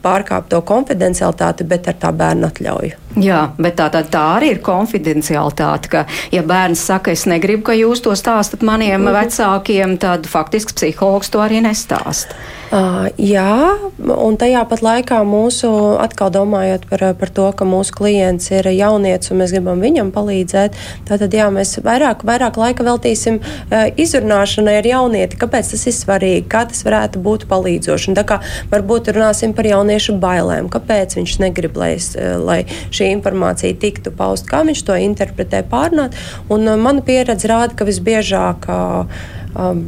[0.03, 3.03] pārkāpu to konfidencialitāti, bet ar tā bērnu atļauju.
[3.17, 6.03] Jā, bet tā, tā, tā arī ir konfidencialitāte, ka,
[6.33, 9.23] ja bērns saka, es negribu, ka jūs to stāstat maniem mm -hmm.
[9.23, 12.27] vecākiem, tad faktiski psihologs to arī nestāst.
[12.67, 15.69] Uh, jā, un tajā pat laikā mūsu,
[16.03, 20.75] atkal domājot par, par to, ka mūsu klients ir jaunietis un mēs gribam viņam palīdzēt,
[21.07, 26.43] tad jā, mēs vairāk, vairāk laika veltīsim uh, izrunāšanai ar jaunieti, kāpēc tas ir svarīgi,
[26.51, 28.09] kā tas varētu būt palīdzoši.
[28.11, 28.41] Un tā kā
[28.73, 31.95] varbūt runāsim par jauniešu bailēm, kāpēc viņš negrib, lai,
[32.43, 36.19] lai šī informācija tiktu paust, kā viņš to interpretē, pārnāt.
[36.51, 39.11] Un uh, mana pieredze rāda, ka visbiežāk uh, och
[39.57, 39.83] um,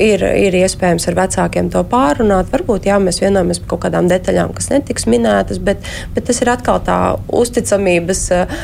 [0.00, 2.50] ir, ir iespējams ar vecākiem to pārunāt.
[2.52, 5.84] Varbūt jā, mēs vienojamies par kaut kādām detaļām, kas netiks minētas, bet,
[6.14, 6.98] bet tas ir atkal tā
[7.42, 8.56] uzticamības, uh,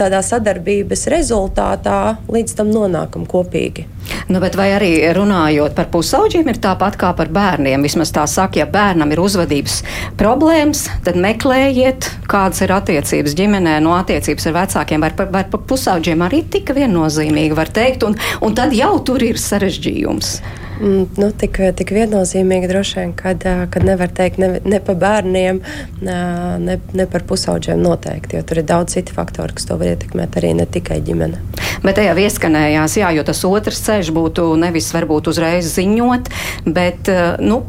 [0.00, 2.00] tādā sadarbības rezultātā
[2.32, 3.86] līdz tam nonākam kopīgi.
[4.28, 7.82] Nu, vai arī runājot par pusauģiem, ir tāpat kā par bērniem.
[7.84, 9.80] Vismaz tā saka, ja bērnam ir uzvedības
[10.20, 15.04] problēmas, tad meklējiet, kādas ir attiecības ģimenē, no attiecības ar vecākiem.
[15.04, 19.22] Vai par, vai par pusauģiem arī tik viennozīmīgi var teikt, un, un tad jau tur
[19.26, 19.40] ir
[19.82, 20.40] sarežģījums.
[20.82, 25.60] Mm, nu, tik, tik viennozīmīgi droši vien, kad, kad nevar teikt ne, ne par bērniem,
[26.02, 30.38] ne, ne par pusauģiem noteikti, jo tur ir daudz citu faktoru, kas to var ietekmēt
[30.40, 31.38] arī ne tikai ģimene.
[31.84, 36.32] Bet tajā ieskanējās, jā, jo tas otrs ceļš būtu nevis varbūt uzreiz ziņot,
[36.66, 37.62] bet, nu,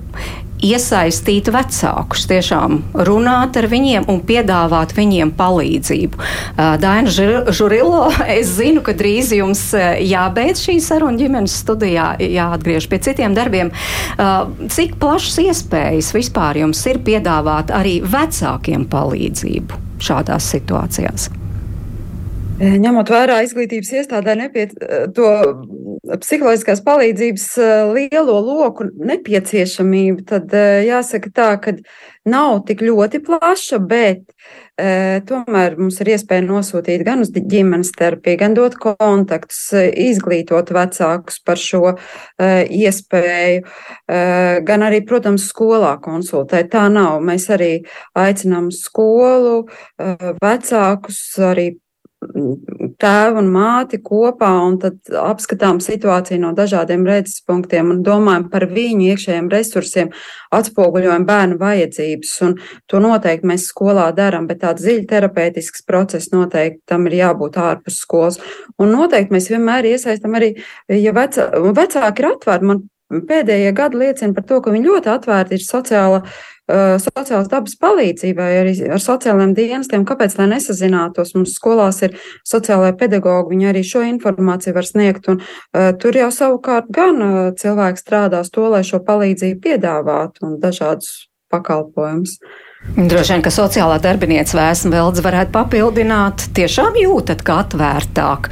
[0.64, 6.24] iesaistīt vecākus, tiešām runāt ar viņiem un piedāvāt viņiem palīdzību.
[6.84, 7.12] Daina
[7.54, 13.74] Žurilo, es zinu, ka drīz jums jābeidz šī saruna ģimenes studijā, jāatgriež pie citiem darbiem.
[14.74, 21.32] Cik plašas iespējas vispār jums ir piedāvāt arī vecākiem palīdzību šādās situācijās?
[22.64, 24.76] Ņemot vērā izglītības iestādē nepiet,
[25.16, 25.30] to
[26.04, 27.46] psiholoģiskās palīdzības
[27.96, 30.52] lielo loku nepieciešamību, tad
[30.84, 31.78] jāsaka tā, ka
[32.30, 34.22] nav tik ļoti plaša, bet
[34.80, 41.42] e, tomēr mums ir iespēja nosūtīt gan uz ģimenes terapiju, gan dot kontaktus, izglītot vecākus
[41.44, 41.96] par šo e,
[42.84, 44.24] iespēju, e,
[44.68, 46.72] gan arī, protams, skolā konsultēt.
[46.74, 47.20] Tā nav.
[47.24, 47.74] Mēs arī
[48.20, 49.64] aicinām skolu,
[50.00, 51.74] e, vecākus, arī
[53.02, 58.68] tēvu un māti kopā un tad apskatām situāciju no dažādiem redzes punktiem un domājam par
[58.72, 60.14] viņu iekšējiem resursiem,
[60.54, 62.34] atspoguļojam bērnu vajadzības.
[62.48, 62.56] Un
[62.90, 68.00] to noteikti mēs skolā darām, bet tāds dziļi terapeitisks process noteikti tam ir jābūt ārpus
[68.06, 68.40] skolas.
[68.82, 70.56] Un noteikti mēs vienmēr iesaistam arī,
[70.92, 72.88] ja vecā, vecāki ir atvērti, man
[73.30, 78.50] pēdējie gadi liecina par to, ka viņi ļoti atvērti ir sociāla Uh, sociālās dabas palīdzībai,
[78.62, 80.06] arī ar sociālajiem dienestiem.
[80.08, 81.34] Kāpēc tā nesazinātos?
[81.36, 82.16] Mums skolās ir
[82.48, 87.40] sociālai pedagogi, viņi arī šo informāciju var sniegt, un uh, tur jau savukārt gan uh,
[87.60, 92.40] cilvēki strādās to, lai šo palīdzību piedāvātu un dažādus pakalpojumus.
[92.84, 96.44] Droši vien, ka sociālā darbinieca vēsma veldze varētu papildināt.
[96.54, 98.50] Tiešām jūtat, ka atvērtāk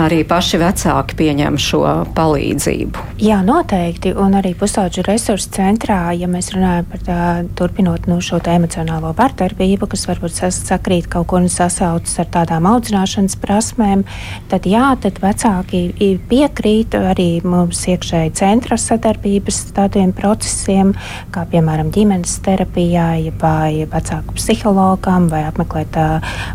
[0.00, 1.82] arī paši vecāki pieņem šo
[2.16, 3.04] palīdzību.
[3.22, 4.12] Jā, noteikti.
[4.20, 7.20] Un arī pusauģu resursu centrā, ja mēs runājam par tā,
[7.58, 13.38] turpinot nu, šo emocionālo vardarbību, kas varbūt sakrīt kaut ko un sasaucas ar tādām audzināšanas
[13.40, 14.04] prasmēm,
[14.52, 15.82] tad jā, tad vecāki
[16.30, 20.94] piekrīt arī mums iekšēji centra sadarbības tādiem procesiem,
[21.34, 25.98] kā piemēram ģimenes terapijai vai vecāku psihologam vai apmeklēt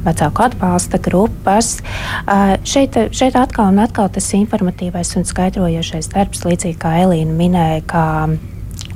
[0.05, 1.77] vecāku atbalsta grupas.
[2.65, 7.85] Šeit šeit atkal un atkal tas informatīvais un skaidrojošais darbs, līdzīgi kā Elīna minēja,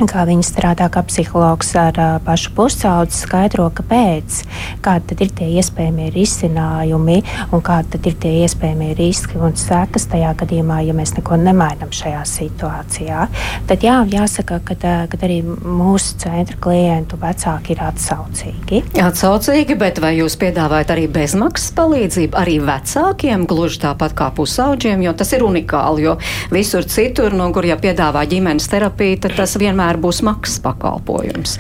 [0.08, 4.44] kā viņi strādā kā psihologs ar uh, pašu pusaudzi, skaidro, kāpēc,
[4.86, 7.18] kādi ir tie iespējamie risinājumi
[7.52, 12.22] un kādi ir tie iespējamie riski un sekas tajā gadījumā, ja mēs neko nemainām šajā
[12.30, 13.26] situācijā.
[13.70, 14.78] Tad jā, jāsaka, ka,
[15.26, 18.84] arī mūsu centra klientu vecāki ir atsaucīgi.
[19.04, 25.14] Atsaucīgi, bet vai jūs piedāvājat arī bezmaksas palīdzību arī vecākiem, gluži tāpat kā pusauģiem, jo
[25.18, 26.16] tas ir unikāli, jo
[26.54, 31.58] visur citur, no kur ja piedāvā ģimenes terapiju, tad tas vienmēr vienmēr būs maksas pakalpojums.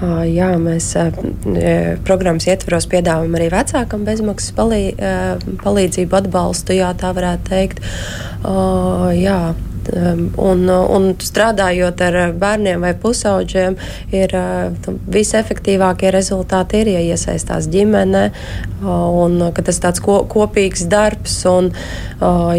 [0.00, 0.96] Jā, mēs
[2.06, 4.94] programmas ietvaros piedāvājam arī vecākam bezmaksas palī,
[5.62, 7.82] palīdzību, atbalstu, jā, tā varētu teikt.
[9.20, 9.54] Jā,
[9.90, 13.76] Un, un strādājot ar bērniem vai pusauģiem,
[14.14, 14.34] ir
[15.10, 18.28] visefektīvākie rezultāti ir, ja iesaistās ģimene,
[18.84, 21.40] un ka tas tāds ko, kopīgs darbs.
[21.50, 21.72] Un,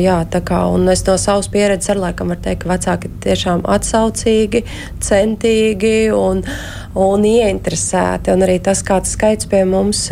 [0.01, 3.63] jā, kā, un es no savas pieredzes ar laikam varu teikt, ka vecāki ir tiešām
[3.77, 4.63] atsaucīgi,
[5.03, 6.43] centīgi un,
[6.97, 8.33] un ieinteresēti.
[8.33, 10.07] Un arī tas, kāds skaits pie mums,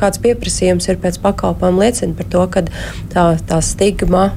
[0.00, 2.64] kāds pieprasījums ir pēc pakalpojumu, liecina par to, ka
[3.14, 4.28] tā, tā stigma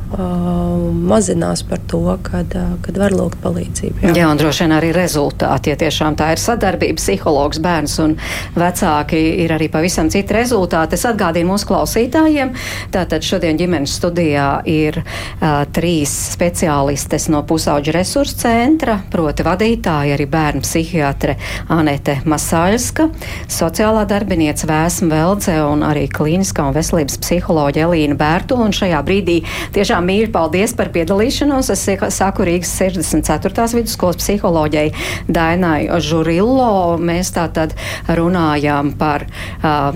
[1.12, 4.02] mazinās par to to, kad, kad var lūgt palīdzību.
[4.06, 4.14] Jā.
[4.16, 8.16] jā, un droši vien arī rezultāti, ja tiešām tā ir sadarbība, psihologs, bērns un
[8.56, 10.98] vecāki ir arī pavisam citi rezultāti.
[10.98, 12.54] Es atgādīju mūsu klausītājiem,
[12.94, 20.28] tātad šodien ģimenes studijā ir uh, trīs speciālistes no pusauģa resursu centra, proti vadītāji arī
[20.32, 21.38] bērnu psihiatre
[21.72, 23.10] Anete Masāļska,
[23.52, 28.58] sociālā darbinieca Vēsma Veldze un arī klīniskā un veselības psiholoģa Elīna Bērtu.
[28.62, 29.42] Un šajā brīdī
[29.76, 31.72] tiešām mīļi paldies par piedalīšanos.
[31.74, 33.68] Es saku Rīgas 64.
[33.78, 34.92] vidusskolas psiholoģijai
[35.32, 36.98] Dainai Žurillo.
[37.02, 37.76] Mēs tātad
[38.08, 39.34] runājām par uh,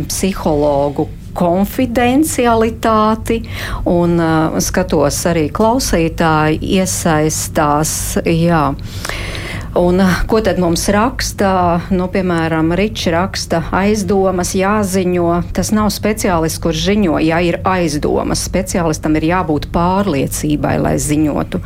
[0.08, 3.42] psihologu konfidencialitāti,
[3.92, 8.18] un uh, skatos arī klausītāji iesaistās.
[8.24, 8.76] Jā.
[9.76, 11.82] Un, eh, ko tad mums raksta?
[11.92, 15.52] Nu, piemēram, Ričs raksta aizdomas, jāziņo.
[15.52, 18.46] Tas nav speciālists, kurš ziņo, ja ir aizdomas.
[18.48, 21.60] Speciālistam ir jābūt pārliecībai, lai ziņotu.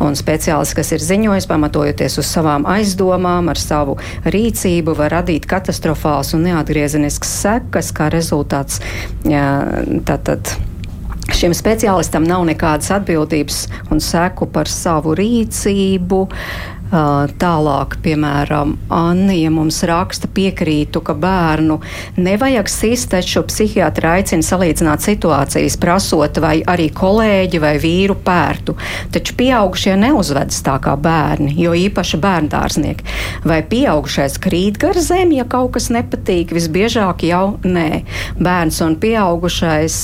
[0.00, 6.32] Un speciālists, kas ir ziņojis, pamatojoties uz savām aizdomām, ar savu rīcību, var radīt katastrofāls
[6.32, 8.80] un neatgriezenisks sekas, kā rezultāts.
[9.28, 10.56] Jā, tātad,
[11.32, 16.20] Šim speciālistam nav nekādas atbildības un seku par savu rīcību.
[16.94, 21.80] Tālāk, piemēram, Anija mums raksta, piekrītu, ka bērnu
[22.22, 28.76] nevajag sist, taču psihiatri aicina salīdzināt situācijas, prasot, vai arī kolēģi vai vīru pērtu.
[29.14, 33.08] Taču pieaugušie neuzvedas tā kā bērni, jo īpaši bērndārznieki.
[33.48, 38.04] Vai pieaugušais krīt gar zemi, ja kaut kas nepatīk, visbiežāk jau nē.
[38.38, 39.98] Bērns un pieaugušais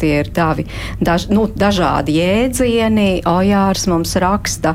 [0.00, 0.64] tie ir tavi
[1.04, 3.08] daž, nu, dažādi jēdzieni.
[3.28, 4.72] Ojārs mums raksta,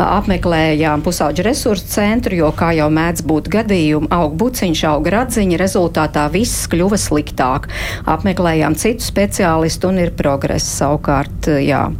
[0.00, 5.58] apmeklējām tiešām pusauģu resursu centru, jo, kā jau mēdz būt gadījumi, aug buciņš, aug radziņa,
[5.58, 7.68] rezultātā viss kļuva sliktāk.
[8.06, 11.90] Apmeklējām citu speciālistu un ir progress savukārt, jā.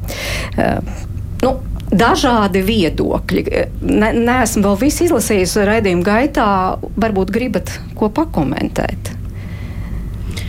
[1.42, 1.56] Nu,
[1.90, 3.44] dažādi viedokļi.
[3.82, 6.78] Ne, neesmu vēl visu izlasījusi raidījuma gaitā.
[6.96, 9.21] Varbūt gribat ko pakomentēt.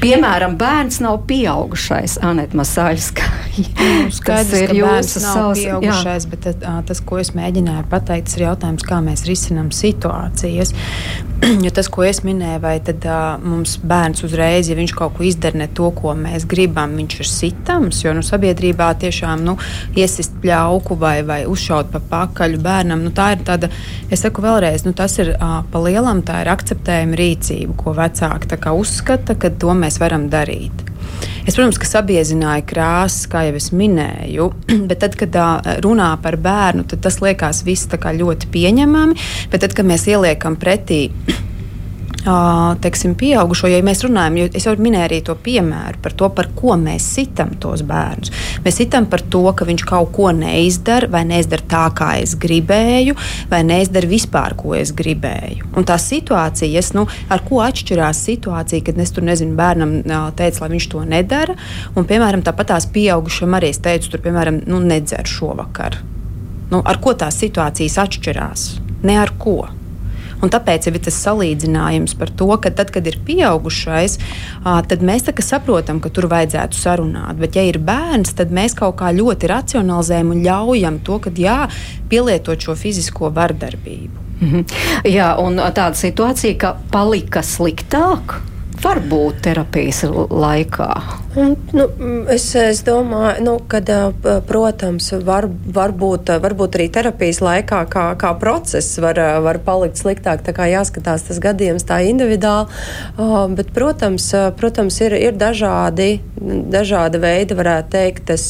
[0.03, 3.29] Piemēram, bērns nav pieaugušais, Anita Masaļska.
[3.57, 6.31] Nu, skaidrs, ir jūsu savs pieaugušais, jā.
[6.33, 10.73] bet tas, ko es mēģināju pateikt, ir jautājums, kā mēs risinām situācijas.
[11.65, 15.25] jo tas, ko es minēju, vai tad uh, mums bērns uzreiz, ja viņš kaut ko
[15.27, 19.57] izdara ne to, ko mēs gribam, viņš ir sitams, jo nu, sabiedrībā tiešām nu,
[19.99, 23.71] iesist pļauku vai, vai uzšaut pa pakaļu bērnam, nu, tā ir tāda,
[24.09, 28.61] es saku vēlreiz, nu, tas ir uh, pa lielam, tā ir akceptējama rīcība, ko vecāki
[28.73, 30.92] uzskata, ka to mēs varam darīt.
[31.43, 34.49] Es, protams, ka sabiezināju krāsas, kā jau es minēju,
[34.89, 35.35] bet tad, kad
[35.83, 39.17] runā par bērnu, tas liekas viss ļoti pieņemami.
[39.51, 41.07] Bet tad, kad mēs ieliekam pretī
[42.23, 46.49] teiksim, pieaugušo, ja mēs runājam, jo es jau minēju arī to piemēru par to, par
[46.55, 48.31] ko mēs sitam tos bērnus.
[48.63, 53.17] Mēs sitam par to, ka viņš kaut ko neizdara, vai neizdara tā, kā es gribēju,
[53.51, 55.73] vai neizdara vispār, ko es gribēju.
[55.75, 59.99] Un tā situācija, nu, ar ko atšķirās situācija, kad es tur nezinu, bērnam
[60.39, 61.57] teicu, lai viņš to nedara,
[61.93, 65.99] un, piemēram, tāpat tās pieaugušam arī es teicu, tur, piemēram, nu, nedzer šovakar.
[66.71, 68.67] Nu, ar ko tās situācijas atšķirās?
[69.03, 69.65] Ne ar ko.
[70.43, 74.17] Un tāpēc ir tas salīdzinājums par to, ka tad, kad ir pieaugušais,
[74.63, 77.39] tad mēs saprotam, ka tur vajadzētu sarunāt.
[77.39, 81.59] Bet, ja ir bērns, tad mēs kaut kā ļoti racionalizējam un ļaujam to, ka jā,
[82.11, 84.19] pielietot šo fizisko vardarbību.
[84.43, 84.65] Mhm.
[85.07, 88.41] Jā, un tāda situācija, ka palika sliktāk
[88.83, 90.89] var būt terapijas laikā?
[91.39, 91.85] Un, nu,
[92.31, 93.79] es, es domāju, nu, ka,
[94.47, 100.01] protams, var, var, būt, var būt arī terapijas laikā, kā, kā process var, var palikt
[100.01, 100.43] sliktāk.
[100.45, 102.69] Tā kā jāskatās tas gadījums tā individuāli.
[103.57, 106.17] Bet, protams, protams ir, ir dažādi,
[106.73, 108.47] dažādi veidi, varētu teikt, tas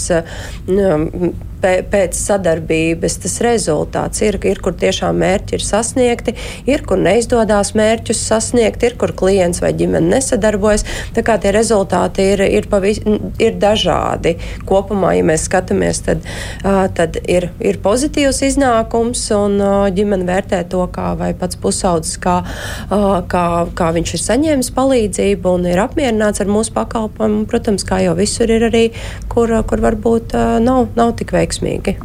[1.63, 6.35] pēc sadarbības tas rezultāts ir, ir kur tiešām mērķi ir sasniegti,
[6.69, 10.85] ir kur neizdodas mērķus sasniegt, ir kur klients vai ģimene nesadarbojas.
[11.15, 12.99] Tā kā tie rezultāti ir, ir, pavis,
[13.41, 14.35] ir dažādi.
[14.67, 16.27] Kopumā, ja mēs skatāmies, tad,
[16.97, 19.57] tad ir, ir pozitīvs iznākums un
[19.95, 22.39] ģimene vērtē to, kā vai pats pusaudzis, kā,
[23.31, 23.45] kā,
[23.77, 27.45] kā viņš ir saņēmis palīdzību un ir apmierināts ar mūsu pakalpojumu.
[27.49, 28.85] Protams, kā jau visur ir arī,
[29.31, 31.95] kur, kur varbūt nav, nav tik veiksmīgi veiksmīgi.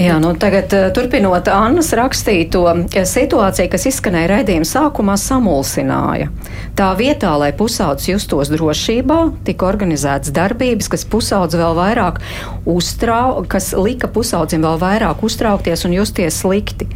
[0.00, 6.30] Jā, nu tagad eh, turpinot Annas rakstīto situāciju, kas izskanēja raidījuma sākumā, samulsināja.
[6.76, 12.20] Tā vietā, lai pusaudzis justos drošībā, tika organizētas darbības, kas pusaudzi vēl vairāk
[12.68, 16.88] uztrau, kas lika pusaudzim vēl vairāk uztraukties un justies slikti,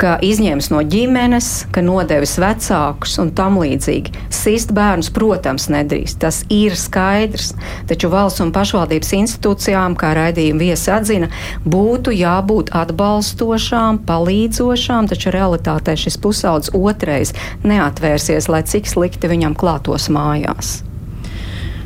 [0.00, 4.14] ka izņēmis no ģimenes, ka nodevis vecākus un tam līdzīgi.
[4.34, 7.52] Sist bērnus, protams, nedrīkst, tas ir skaidrs,
[7.90, 11.30] taču valsts un pašvaldības institūcijām, kā raidījuma viesi atzina,
[11.64, 20.10] būtu jābūt atbalstošām, palīdzošām, taču realitātē šis pusaudzis otrais neatvērsies, lai cik slikti viņam klātos
[20.12, 20.80] mājās.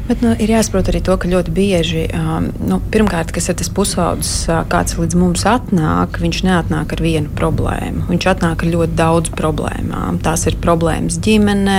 [0.05, 3.71] Bet, nu, ir jāsaprot arī to, ka ļoti bieži, um, nu, pirmkārt, kas ir tas
[3.73, 8.05] pusaudzis, uh, kāds līdz mums atnāk, viņš neatnāk ar vienu problēmu.
[8.11, 10.19] Viņš atnāk ar ļoti daudz problēmām.
[10.25, 11.79] Tās ir problēmas ģimenē,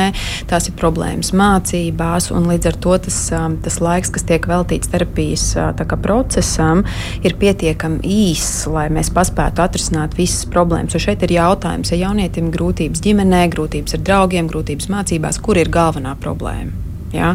[0.49, 4.89] tās ir problēmas mācībās, un līdz ar to tas, um, tas laiks, kas tiek veltīts
[4.89, 6.81] terapijas uh, procesam,
[7.21, 10.97] ir pietiekami īss, lai mēs paspētu atrisināt visas problēmas.
[10.97, 15.69] Jo šeit ir jautājums, ja jaunietim grūtības ģimenē, grūtības ar draugiem, grūtības mācībās, kur ir
[15.69, 16.84] galvenā problēma.
[17.15, 17.33] Ja?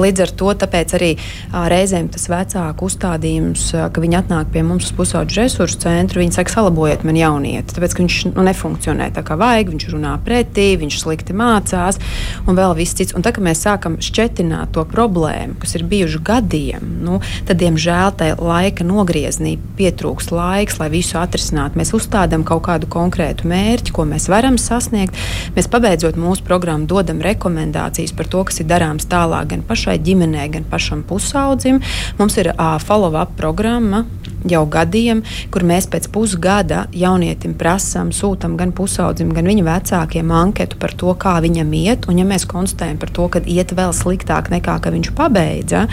[0.00, 0.52] Līdz ar to
[0.96, 1.10] arī
[1.52, 6.52] reizēm tas vecāku uzstādījums, ka viņi atnāk pie mums uz pusauģu resursu centru, viņi saka,
[6.54, 10.98] salabojiet man jaunieti, tāpēc ka viņš nu, nefunkcionē tā kā vajag, viņš runā pretī, viņš
[11.02, 12.00] slikti mācās
[12.46, 13.14] un vēl viss cits.
[13.16, 18.14] Un tā kā mēs sākam šķetināt to problēmu, kas ir bijuši gadiem, nu, tad, diemžēl,
[18.20, 21.78] tai laika nogriezienī pietrūks laiks, lai visu atrisinātu.
[21.80, 25.18] Mēs uzstādām kaut kādu konkrētu mērķi, ko mēs varam sasniegt.
[25.56, 30.48] Mēs pabeidzot mūsu programmu, dodam rekomendācijas par to, kas ir darāms tālāk gan pašai ģimenei,
[30.54, 31.82] gan pašam pusaudzim.
[32.18, 34.04] Mums ir uh, follow-up programma
[34.48, 40.78] jau gadiem, kur mēs pēc pusgada jaunietim prasām, sūtām gan pusaudzim, gan viņa vecākiem anketu
[40.80, 42.08] par to, kā viņam iet.
[42.08, 45.84] Un, ja mēs konstatējam par to, ka iet vēl sliktāk nekā viņš pabeidza,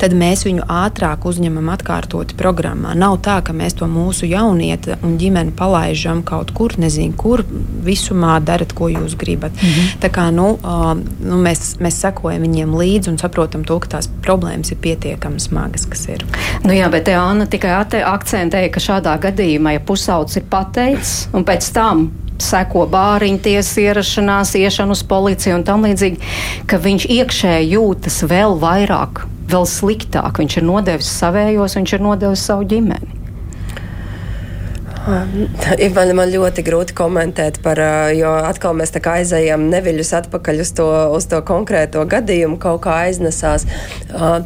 [0.00, 2.94] tad mēs viņu ātrāk uzņemam atkārtoti programmā.
[2.98, 7.44] Nav tā, ka mēs to mūsu jaunieti un ģimeni palaidām kaut kur, nezinu, kur
[7.84, 9.52] visumā darat, ko jūs gribat.
[9.52, 10.00] Mm -hmm.
[10.02, 14.08] Tā kā nu, uh, nu, mēs, mēs sekojam viņiem līdzi un saprotam to, ka tās
[14.24, 16.24] problēmas ir pietiekami smagas, kas ir.
[16.66, 17.74] Nu jā, bet Anna tikai
[18.08, 22.10] akcentēja, ka šādā gadījumā, ja pusaudzis ir pateicis un pēc tam
[22.42, 26.32] seko bāriņu tiesas ierašanās, iešana uz policiju un tam līdzīgi,
[26.70, 30.42] ka viņš iekšēji jūtas vēl vairāk, vēl sliktāk.
[30.42, 33.21] Viņš ir nodevis savējos, viņš ir nodevis savu ģimeni.
[35.96, 37.78] Man, man ļoti grūti komentēt par,
[38.14, 40.86] jo atkal mēs aizējām neviļus atpakaļ uz to,
[41.16, 43.64] uz to konkrēto gadījumu, kaut kā aiznesās.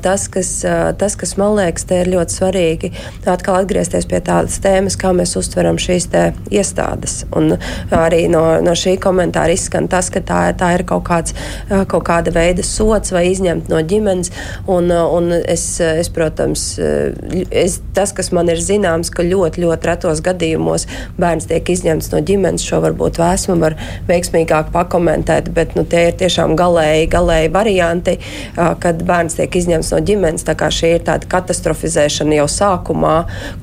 [0.02, 0.50] Tas kas,
[0.98, 2.90] tas, kas man liekas, te ir ļoti svarīgi,
[3.28, 6.08] atkal atgriezties pie tādas tēmas, kā mēs uztveram šīs
[6.54, 7.18] iestādes.
[7.36, 7.58] Un
[7.94, 11.36] arī no, no šī komentāra izskan tas, ka tā, tā ir kaut, kāds,
[11.68, 14.32] kaut kāda veida sots vai izņemt no ģimenes.
[14.72, 16.68] Un, un es, es, protams,
[17.50, 20.86] es, tas, kas man ir zināms, ka ļoti, ļoti retos gadījumos gadījumos
[21.18, 22.64] bērns tiek izņemts no ģimenes.
[22.66, 23.76] Šo varbūt vēsmu var
[24.08, 28.16] veiksmīgāk pakomentēt, bet nu, tie ir tiešām galēji, galēji varianti,
[28.54, 30.46] kad bērns tiek izņemts no ģimenes.
[30.46, 33.16] Tā kā šī ir tāda katastrofizēšana jau sākumā,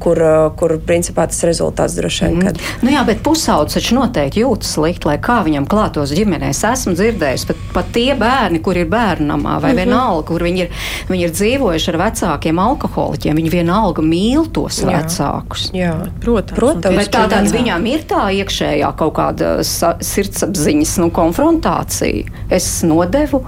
[0.04, 0.20] kur,
[0.60, 2.42] kur principā tas rezultāts droši vien.
[2.48, 2.60] Kad...
[2.60, 2.84] Mm.
[2.84, 6.52] Nu jā, bet pusaudzis taču noteikti jūtas slikti, lai kā viņam klātos ģimenē.
[6.54, 9.84] Es esmu dzirdējis pat, pat tie bērni, kur ir bērnamā vai mm -hmm.
[9.84, 13.40] vienalga, kur viņi ir, viņi ir dzīvojuši ar vecākiem alkoholiķiem.
[13.42, 14.92] Viņi vienalga mīl tos jā.
[14.92, 15.70] vecākus.
[15.74, 16.58] Jā, protams.
[16.58, 22.28] protams Protams, tā tad viņām ir tā iekšējā kaut kāda sirdsapziņas nu, konfrontācija.
[22.54, 23.44] Es nodevu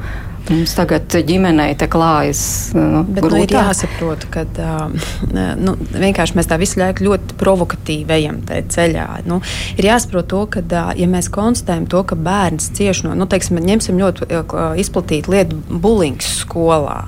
[0.45, 2.39] Mums tagad ģimenei te klājas.
[2.77, 5.07] Nu, Bet nu, ir jāsaprot, ka uh,
[5.57, 9.05] nu, vienkārši mēs tā visu laiku ļoti provokatīvi ejam tajā ceļā.
[9.25, 9.39] Nu,
[9.73, 10.61] ir jāsaprot to, ka,
[10.93, 14.27] ja mēs konstatējam to, ka bērns cieš no, nu, teiksim, ņemsim ļoti
[14.83, 16.99] izplatītu lietu, bulings skolā,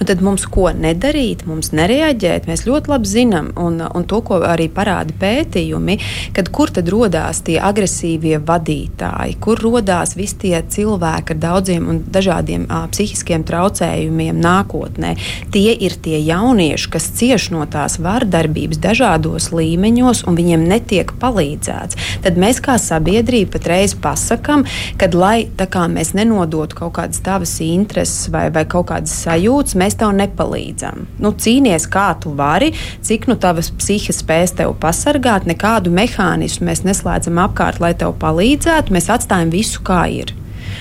[0.00, 2.50] nu, tad mums ko nedarīt, mums nereaģēt.
[2.50, 5.96] Mēs ļoti labi zinām, un, un to, ko arī parāda pētījumi,
[6.36, 12.04] kad kur tad rodās tie agresīvie vadītāji, kur rodās visi tie cilvēki ar daudziem un
[12.12, 15.14] dažādiem psihiskiem traucējumiem nākotnē.
[15.54, 21.98] Tie ir tie jaunieši, kas cieš no tās vardarbības dažādos līmeņos, un viņiem netiek palīdzēts.
[22.24, 24.64] Tad mēs kā sabiedrība patreiz pasakām,
[25.00, 25.48] ka, lai
[25.92, 31.06] mēs nenodotu kaut kādas tavas intereses vai, vai kaut kādas sajūtas, mēs tev nepalīdzam.
[31.22, 32.72] Nu, cīnies, kā tu vari,
[33.02, 38.94] cik nu tavas psihe spēs tev pasargāt, nekādu mehānismu mēs neslēdzam apkārt, lai tev palīdzētu.
[38.94, 40.34] Mēs atstājam visu kā ir.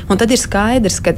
[0.10, 1.16] Un tad ir skaidrs, ka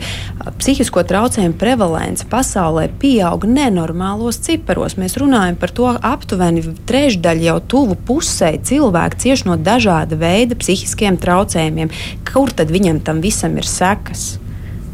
[0.60, 4.98] psihisko traucējumu prevalence pasaulē pieaug nenormālos ciparos.
[5.00, 10.58] Mēs runājam par to, ka aptuveni trešdaļa jau tuvu pusē cilvēku cieš no dažāda veida
[10.60, 11.92] psihiskiem traucējumiem.
[12.30, 14.34] Kur tad viņam tam visam ir sekas?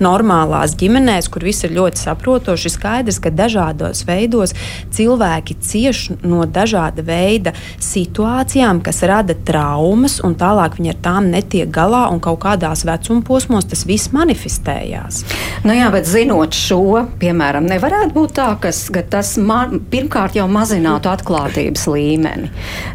[0.04, 4.56] Normālās ģimenēs, kur viss ir ļoti saprotoši, skaidrs, ka dažādos veidos
[4.96, 11.70] cilvēki cieš no dažāda veida situācijām, kas rada traumas, un tālāk viņi ar tām netiek
[11.74, 15.24] galā, un kaut kādās vecuma posmos tas viss manifestējās.
[15.68, 20.48] Nu jā, bet zinot šo, piemēram, nevarētu būt tā, kas, ka tas man, pirmkārt jau
[20.52, 22.52] mazinātu atklātības līmeni.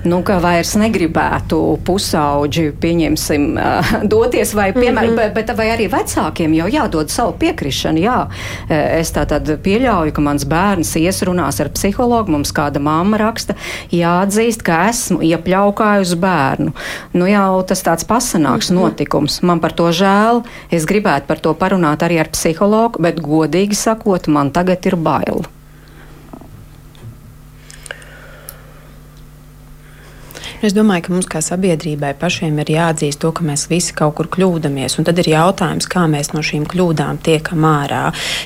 [0.09, 3.47] Nu, ka vairs negribētu pusauģi, pieņemsim,
[4.15, 5.35] doties vai, piemēram, mm -hmm.
[5.35, 8.03] bet, bet vai arī vecākiem jau jādod jādod savu piekrišanu.
[8.03, 8.19] Jā,
[8.69, 13.57] e, es tā tad pieļauju, ka mans bērns iesrunās ar psihologu, mums kāda mamma raksta,
[13.93, 16.75] jāatzīst, ka esmu iepļaukājusi bērnu.
[17.15, 18.81] Nu jau tas tāds pasanāks -hmm.
[18.81, 19.43] notikums.
[19.43, 24.29] Man par to žēl, es gribētu par to parunāt arī ar psihologu, bet godīgi sakot,
[24.29, 25.45] man tagad ir bail.
[30.63, 34.29] Es domāju, ka mums kā sabiedrībai pašiem ir jāatzīst to, ka mēs visi kaut kur
[34.33, 34.97] kļūdāmies.
[35.05, 38.03] Tad ir jautājums, kā mēs no šīm kļūdām tiekam ārā.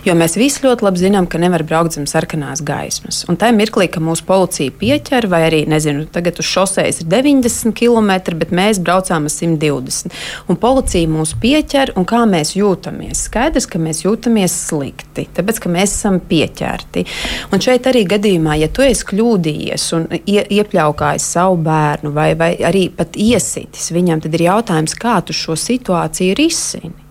[0.06, 3.20] Jo mēs visi ļoti labi zinām, ka nevar braukt zem sarkanās gaismas.
[3.28, 7.76] Un tajā mirklī, ka mūsu policija pieķer, vai arī, nezinu, tagad uz šoseis ir 90
[7.76, 10.16] km, bet mēs braucām ar 120.
[10.48, 13.26] Un policija mūs pieķer, un kā mēs jūtamies?
[13.28, 17.06] Skaidrs, ka mēs jūtamies slikti, tāpēc, ka mēs esam pieķerti.
[17.52, 22.52] Un šeit arī gadījumā, ja tu esi kļūdījies un ie, iepļaukājis savu bērnu vai, vai
[22.64, 27.07] arī pat iesitis viņam, tad ir jautājums, kā tu šo situāciju risini.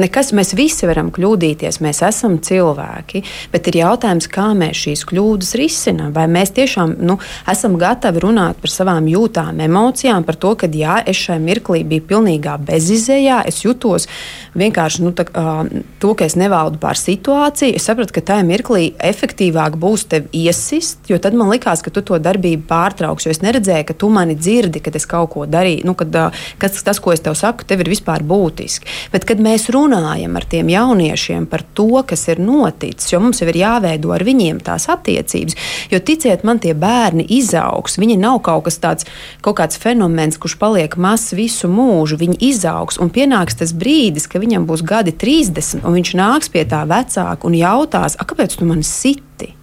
[0.00, 3.20] Nekas, mēs visi varam kļūdīties, mēs esam cilvēki,
[3.52, 6.14] bet ir jautājums, kā mēs šīs kļūdas risinām.
[6.16, 7.18] Vai mēs tiešām nu,
[7.50, 12.06] esam gatavi runāt par savām jūtām, emocijām, par to, ka jā, es šai mirklī biju
[12.14, 14.08] pilnīgā bezizējā, es jutos
[14.58, 15.26] vienkārši nu, tā,
[16.00, 17.76] to, ka es nevaldu pār situāciju.
[17.76, 22.02] Es sapratu, ka tajā mirklī efektīvāk būs tevi iesist, jo tad man likās, ka tu
[22.06, 23.28] to darbību pārtrauks.
[23.28, 26.16] Jo es neredzēju, ka tu mani dzirdi, kad es kaut ko darīju, nu, kad,
[26.62, 28.88] kas, tas, ko es tev saku, tev ir vispār būtiski.
[29.12, 33.40] Bet, kad mēs runājam, runājam ar tiem jauniešiem par to, kas ir noticis, jo mums
[33.42, 35.56] jau ir jāveido ar viņiem tās attiecības.
[35.90, 37.98] Jo ticiet man, tie bērni izaugs.
[38.00, 39.08] Viņi nav kaut kas tāds,
[39.44, 42.20] kaut kāds fenomens, kurš paliek mazs visu mūžu.
[42.20, 46.66] Viņi izaugs un pienāks tas brīdis, ka viņam būs gadi 30, un viņš nāks pie
[46.68, 49.54] tā vecāka un jautās, kāpēc tu mani siti?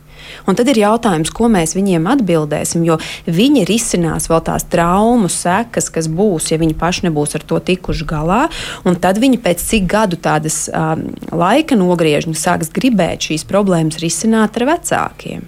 [0.47, 2.95] Un tad ir jautājums, ko mēs viņiem atbildēsim, jo
[3.27, 8.07] viņi risinās vēl tās traumu sekas, kas būs, ja viņi paši nebūs ar to tikuši
[8.07, 8.45] galā.
[8.87, 14.55] Un tad viņi pēc cik gadu tādas um, laika nogriežņa sāks gribēt šīs problēmas risināt
[14.61, 15.43] ar vecākiem.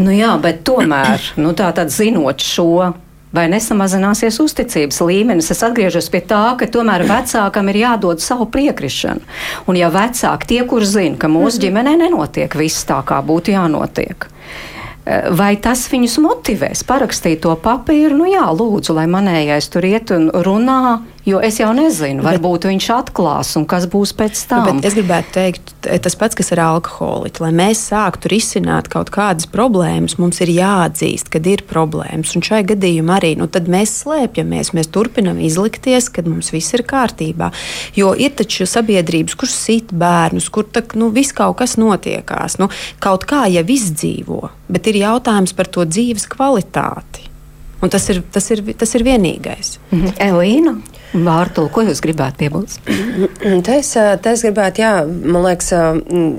[0.00, 2.92] Nu jā, bet tomēr, nu tā tad zinot šo
[3.34, 5.50] vai nesamazināsies uzticības līmenis.
[5.54, 9.24] Es atgriežos pie tā, ka tomēr vecākam ir jādod savu piekrišanu.
[9.70, 11.64] Un ja vecāki tie, kur zina, ka mūsu mhm.
[11.66, 14.28] ģimenē nenotiek viss tā, kā būtu jānotiek,
[15.04, 18.16] Vai tas viņus motivēs parakstīt to papīru?
[18.16, 22.68] Nu, jā, lūdzu, lai manējais tur iet un runā, Jo es jau nezinu, varbūt bet,
[22.68, 24.66] viņš atklās, un kas būs pēc tam.
[24.82, 25.70] Bet es gribētu teikt,
[26.04, 27.46] tas pats, kas ar alkoholiķu.
[27.46, 32.34] Lai mēs sāktu risināt kaut kādas problēmas, mums ir jāatzīst, ka ir problēmas.
[32.36, 37.48] Un šai gadījumā arī nu, mēs slēpjamies, mēs turpinām izlikties, ka mums viss ir kārtībā.
[37.96, 42.60] Jo ir taču sabiedrības, kur sit bērnus, kur tak, nu, viss kaut kas notiekās.
[42.60, 42.68] Nu,
[43.00, 47.28] kaut kā jau izdzīvo, bet ir jautājums par to dzīves kvalitāti.
[47.84, 49.78] Un tas ir, tas ir, tas ir vienīgais.
[49.90, 50.14] Mhm.
[50.24, 50.76] Elīna?
[51.14, 52.80] Vārtu, ko jūs gribētu piebilst?
[53.66, 55.68] Te es, te es gribētu, jā, man liekas,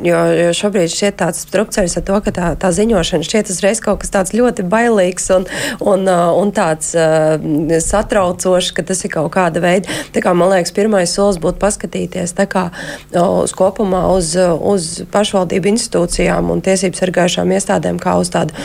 [0.04, 4.02] jo, jo šobrīd šķiet tāds strupceļš ar to, ka tā, tā ziņošana šķiet uzreiz kaut
[4.02, 5.46] kas tāds ļoti bailīgs un,
[5.80, 6.92] un, un tāds
[7.86, 9.92] satraucošs, ka tas ir kaut kāda veida.
[10.16, 12.66] Tā kā man liekas, pirmais solis būtu paskatīties tā kā
[13.16, 18.56] uz kopumā uz, uz pašvaldību institūcijām un tiesības sargājušām iestādēm kā uz tādu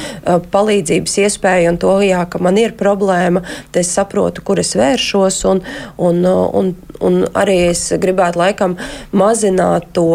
[0.50, 5.42] palīdzības iespēju un to, jā, ka man ir problēma, tad es saprotu, kur es vēršos
[5.52, 5.62] un,
[6.00, 6.74] Un, un,
[7.04, 8.76] un arī es gribētu laikam
[9.12, 10.08] mazināt to,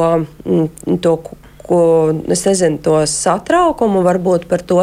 [0.46, 1.20] mm, to
[1.66, 4.82] ko, es nezinu, to satraukumu varbūt par to,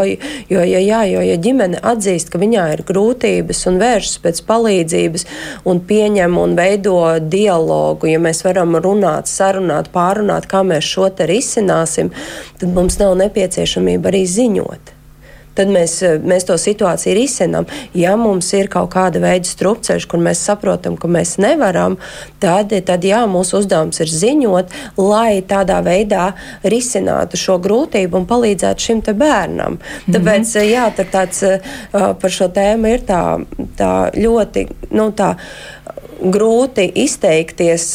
[0.51, 5.27] jo, ja, jā, jo, ja ģimene atzīst, ka viņā ir grūtības un vēršas pēc palīdzības
[5.69, 11.29] un pieņem un veido dialogu, ja mēs varam runāt, sarunāt, pārunāt, kā mēs šo te
[11.31, 12.11] risināsim,
[12.59, 14.99] tad mums nav nepieciešamība arī ziņot
[15.55, 17.67] tad mēs, eh, mēs to situāciju risinām.
[17.95, 21.97] Ja mums ir kaut kāda veida strupceļš, kur mēs saprotam, ka mēs nevaram,
[22.41, 26.33] tad, tad jā, mūsu uzdevums ir ziņot, lai tādā veidā
[26.65, 29.79] risinātu šo grūtību un palīdzētu šim bērnam.
[30.09, 30.71] Tāpēc, mm -hmm.
[30.71, 33.45] jā, tā tāds uh, par šo tēmu ir tā,
[33.77, 35.37] tā ļoti, nu tā
[36.23, 37.87] grūti izteikties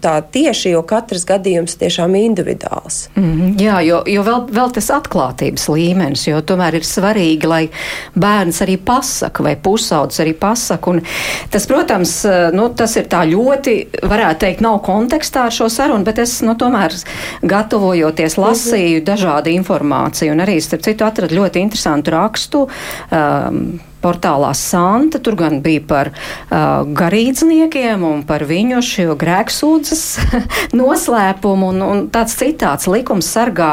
[0.00, 3.08] tā tieši, jo katrs gadījums tiešām ir individuāls.
[3.16, 7.68] Mm -hmm, jā, jo, jo vēl, vēl tas atklātības līmenis, jo tomēr ir svarīgi, lai
[8.14, 10.90] bērns arī pasaka vai pusaudzis arī pasaka.
[10.90, 11.02] Un
[11.50, 16.18] tas, protams, nu, tas ir tā ļoti, varētu teikt, nav kontekstā ar šo sarunu, bet
[16.18, 16.94] es nu, tomēr
[17.42, 19.06] gatavojoties lasīju mm -hmm.
[19.06, 22.68] dažādu informāciju un arī, starp citu, atradu ļoti interesantu rakstu.
[23.10, 25.18] Um, portālā Santa.
[25.18, 30.04] Tur gan bija par uh, garīdzniekiem un par viņu šo grēksūdzes
[30.80, 31.72] noslēpumu.
[31.74, 33.72] Un, un tāds citāts likums sargā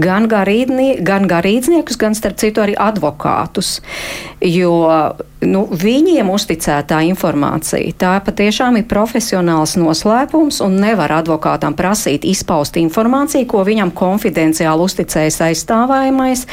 [0.00, 3.80] gan, garīdnie, gan garīdzniekus, gan starp citu arī advokātus.
[4.42, 4.72] Jo
[5.46, 13.48] nu, viņiem uzticētā informācija tā patiešām ir profesionāls noslēpums un nevar advokātam prasīt izpaust informāciju,
[13.50, 16.46] ko viņam konfidenciāli uzticējis aizstāvājumais.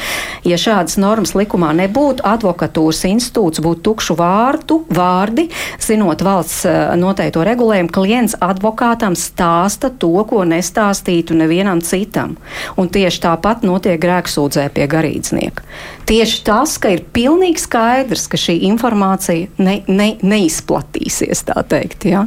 [0.46, 5.46] Ja šādas normas likumā nebūtu, advokatūras institūts būtu tukšu vārtu, vārdi,
[5.82, 12.38] zinot valsts eh, noteikto regulējumu, klients advokātam stāsta to, ko nestāstītu nevienam citam.
[12.80, 15.66] Un tieši tāpat notiek grēksūdzē pie garīdznieka.
[16.10, 22.08] Tieši tas, ka ir pilnīgi skaidrs, ka šī informācija ne, ne, neizplatīsies, tā teikt.
[22.10, 22.24] Ja?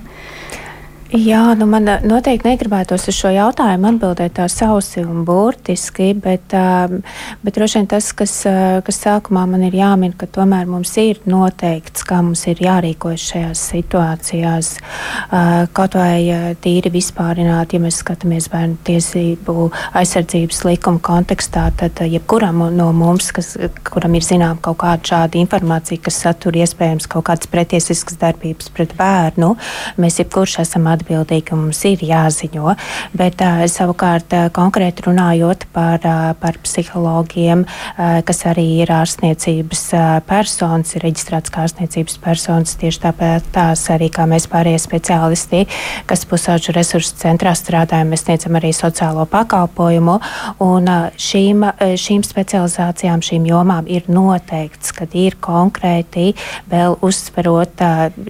[1.14, 6.56] Jā, nu man eh, noteikti negribētos uz šo jautājumu atbildēt tā sausi un burtiski, bet,
[6.58, 7.04] ehm,
[7.46, 11.20] bet droši vien tas, kas, eh, kas sākumā man ir jāmin, ka tomēr mums ir
[11.30, 14.72] noteikts, kā mums ir jārīkojas šajās situācijās.
[14.82, 22.66] Eh, kaut vai tīri vispārināt, ja mēs skatāmies bērnu tiesību aizsardzības likuma kontekstā, tad jebkuram
[22.74, 23.54] no mums, kas,
[23.86, 28.98] kuram ir zinām kaut kāda šāda informācija, kas satur iespējams kaut kādas pretiesiskas darbības pret
[28.98, 29.54] bērnu,
[30.02, 32.74] mēs jebkurš esam atbildīgi atbildīgi un mums ir jāziņo.
[33.18, 33.42] Bet
[33.72, 36.04] savukārt konkrēti runājot par,
[36.40, 37.66] par psihologiem,
[37.98, 39.84] kas arī ir ārstniecības
[40.28, 45.64] personas, ir reģistrēts kā ārstniecības personas, tieši tāpēc tās arī kā mēs pārējie speciālisti,
[46.10, 50.20] kas pusauģu resursu centrā strādājam, mēs sniedzam arī sociālo pakalpojumu.
[50.64, 50.90] Un
[51.20, 51.66] šīm,
[52.00, 56.32] šīm specializācijām, šīm jomām ir noteikts, ka ir konkrēti
[56.72, 57.84] vēl uzsverot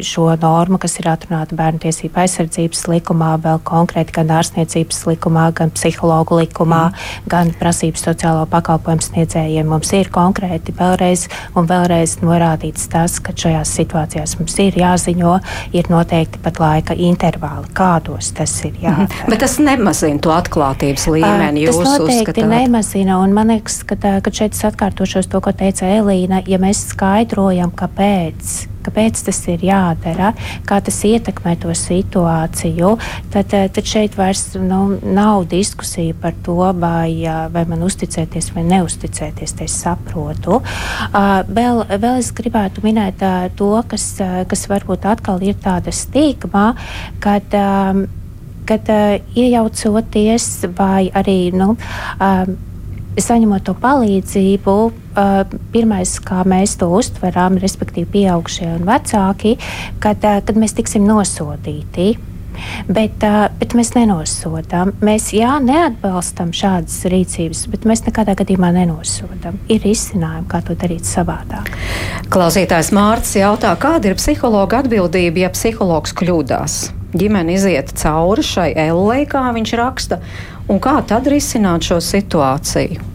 [0.03, 5.72] šo normu, kas ir atrunāta bērnu tiesību aizsardzības likumā, vēl konkrēti gan ārstniecības likumā, gan
[5.74, 7.28] psihologu likumā, mm.
[7.32, 9.68] gan prasības sociālo pakalpojumu sniedzējiem.
[9.70, 11.28] Mums ir konkrēti vēlreiz
[11.59, 15.36] un vēlreiz norādīts tas, ka šajās situācijās mums ir jāziņo,
[15.76, 19.09] ir noteikti pat laika intervāli, kādos tas ir jādara.
[19.09, 19.32] Mm.
[19.34, 21.68] Bet tas nemazina to atklātības līmeni.
[21.68, 22.51] Tas noteikti uzskatāt?
[22.53, 26.43] nemazina, un man liekas, ka, ka šeit es atkārtošos to, ko teica Elīna.
[26.49, 30.34] Ja mēs skaidrojam, kāpēc kāpēc tas ir jādara,
[30.67, 32.93] kā tas ietekmē to situāciju,
[33.34, 38.53] tad, eh, tad šeit vairs nu, nav diskusija par to, vai, eh, vai man uzticēties
[38.55, 39.55] vai neusticēties.
[39.63, 40.61] Es saprotu.
[41.13, 46.75] Ah, vēl, vēl es gribētu minēt eh, to, kas, kas varbūt atkal ir tāda stigma,
[47.19, 47.43] kad.
[48.63, 50.45] Kad uh, iejaucoties
[50.77, 52.45] vai arī nu, uh,
[53.22, 54.76] saņemot to palīdzību,
[55.74, 59.57] pirmais, kā mēs to uztveram, respektīvi, pieaugušie un vecāki,
[60.03, 62.14] kad, kad mēs tiksim nosodīti.
[62.86, 64.93] Bet, uh, bet mēs nenosodām.
[65.01, 69.57] Mēs jā, neatbalstam šādas rīcības, bet mēs nekādā gadījumā nenosodām.
[69.74, 71.72] Ir izcinājumi, kā to darīt savādāk.
[72.34, 76.84] Klausītājs Mārcis jautā, kāda ir psihologa atbildība, ja psihologs kļūdās?
[77.14, 80.18] Ģimene iziet cauri šai ellei, kā viņš raksta,
[80.72, 83.09] Un kā tad risināt šo situāciju?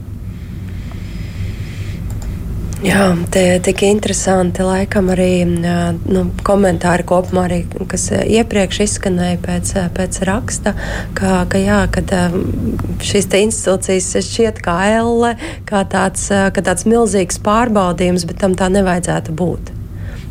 [2.79, 4.63] Jā, tie tik interesanti.
[4.63, 10.77] Laikam arī nu, komentāri kopumā, arī, kas iepriekš izskanēja pēc, pēc raksta,
[11.19, 12.15] ka, ka, jā, kad
[13.03, 15.33] šīs institūcijas šķiet kā elle,
[15.67, 19.75] kā tāds, kā tāds milzīgs pārbaudījums, bet tam tā nevajadzētu būt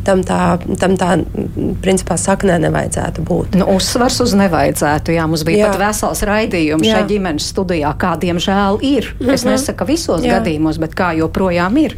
[0.07, 0.41] tam tā,
[0.79, 1.11] tam tā
[1.83, 3.57] principā saknē nevajadzētu būt.
[3.59, 5.13] Nu, uzsvars uz nevajadzētu.
[5.15, 5.71] Jā, mums bija jā.
[5.71, 9.11] pat vesels raidījums šai ģimenes studijā, kādiem žēl ir.
[9.11, 9.33] Mm -hmm.
[9.33, 9.51] Es mhm.
[9.51, 10.39] nesaku visos jā.
[10.39, 11.97] gadījumos, bet kā joprojām ir.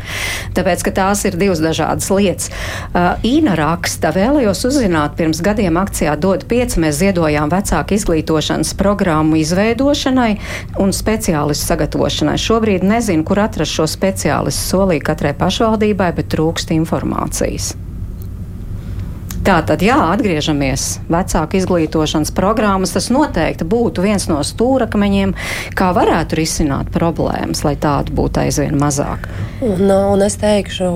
[0.55, 2.49] Tāpēc, ka tās ir divas dažādas lietas.
[2.93, 9.35] Uh, Īna raksta, vēlējos uzzināt, pirms gadiem akcijā dod pieci mēs ziedojām vecāku izglītošanas programmu
[9.35, 10.37] izveidošanai
[10.79, 12.37] un speciālistu sagatavošanai.
[12.37, 14.65] Šobrīd nezinu, kur atrast šo speciālistu.
[14.69, 17.75] Solīja katrai pašvaldībai, bet trūkst informācijas.
[19.39, 22.91] Tā tad, jā, atgriežamies vecāku izglītošanas programmas.
[22.95, 25.31] Tas noteikti būtu viens no stūrakmeņiem,
[25.79, 29.29] kā varētu risināt problēmas, lai tādu būtu aizvien mazāk.
[29.63, 30.89] Un, un es teikšu,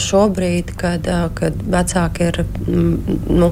[0.00, 2.40] šobrīd, kad, kad vecāki ir
[3.28, 3.50] nu,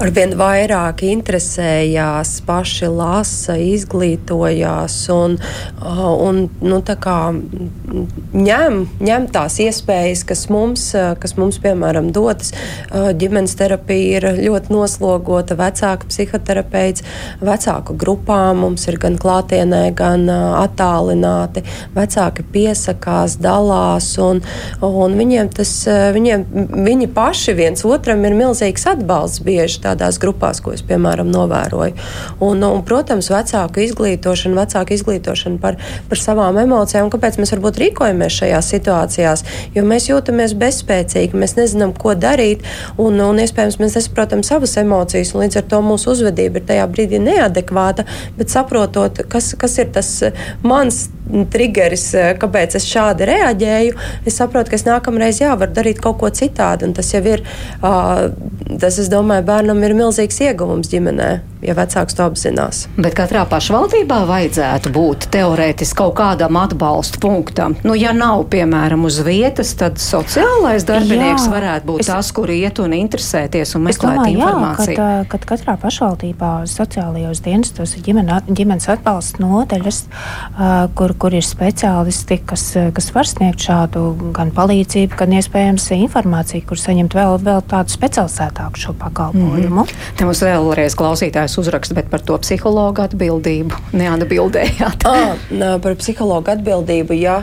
[0.00, 5.36] arvien vairāk interesējās, paši lasa, izglītojās un,
[5.84, 7.18] un nu, kā,
[8.32, 10.88] ņem, ņem tās iespējas, kas mums,
[11.20, 12.56] kas mums piemēram, dotas
[12.92, 15.56] ģimenes terapijā terapija ir ļoti noslogota.
[15.58, 17.02] Vecāku psihoterapeits,
[17.42, 21.64] vecāku grupām mums ir gan klātienē, gan attālināti.
[21.94, 24.42] Vecāki piesakās, dalās, un,
[24.80, 25.72] un viņiem tas,
[26.14, 26.44] viņiem,
[26.86, 31.96] viņi paši viens otram ir milzīgs atbalsts bieži tādās grupās, ko es, piemēram, novēroju.
[32.44, 38.38] Un, un, protams, vecāku izglītošana, vecāku izglītošana par, par savām emocijām, kāpēc mēs varbūt rīkojamies
[38.40, 39.44] šajās situācijās,
[39.74, 42.64] jo mēs jūtamies bezspēcīgi, mēs nezinām, ko darīt,
[43.00, 46.66] un, un iespējams, iespējams mēs nesaprotam savas emocijas, un līdz ar to mūsu uzvedība ir
[46.68, 48.04] tajā brīdī neadekvāta.
[48.38, 50.10] Bet saprotot, kas, kas ir tas
[50.62, 51.08] mans
[51.52, 52.10] trigeris,
[52.40, 53.96] kāpēc es šādi reaģēju,
[54.28, 56.90] es saprotu, ka es nākamreiz jā, varu darīt kaut ko citādi.
[56.94, 57.42] Tas jau ir,
[57.80, 61.30] tas, es domāju, bērnam ir milzīgs ieguvums ģimenē,
[61.64, 62.84] ja vecāks to apzinās.
[62.98, 67.78] Bet katrā pašvaldībā vajadzētu būt teorētiski kaut kādam atbalsta punktam.
[67.86, 72.52] Nu, ja nav, piemēram, uz vietas, tad sociālais darbinieks jā, varētu būt es, tas, kur
[72.52, 72.96] iet un
[73.54, 74.94] interesēties un meklēt domāju, informāciju.
[74.96, 80.00] Jā, kad, kad katrā pašvaldībā sociālajos dienestos ir ģimene, ģimenes atbalsta nodeļas,
[80.98, 86.80] kur kur, ir speciālisti, kas, kas var sniegt šādu gan palīdzību, gan iespējams informāciju, kur
[86.80, 89.84] saņemt vēl, vēl tādu specializētāku šo pakalpojumu.
[89.84, 90.02] Mm.
[90.18, 95.06] Te mums vēlreiz klausītājs uzraksta, bet par to psihologu atbildību neatbildējāt.
[95.10, 95.34] ah,
[95.84, 97.40] par psihologu atbildību, jā,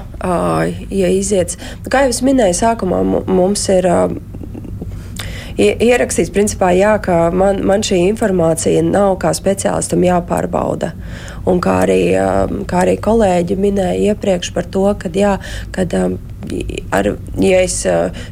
[0.91, 1.57] ja iziet.
[1.91, 3.87] Kā jau es minēju, sākumā mums ir
[5.57, 10.93] ierakstīts, principā, jā, ka man, man šī informācija nav kā speciālistam jāpārbauda.
[11.49, 12.01] Un kā arī,
[12.69, 15.37] kā arī kolēģi minēja iepriekš par to, ka jā,
[15.75, 15.95] kad,
[16.91, 17.77] ar, ja es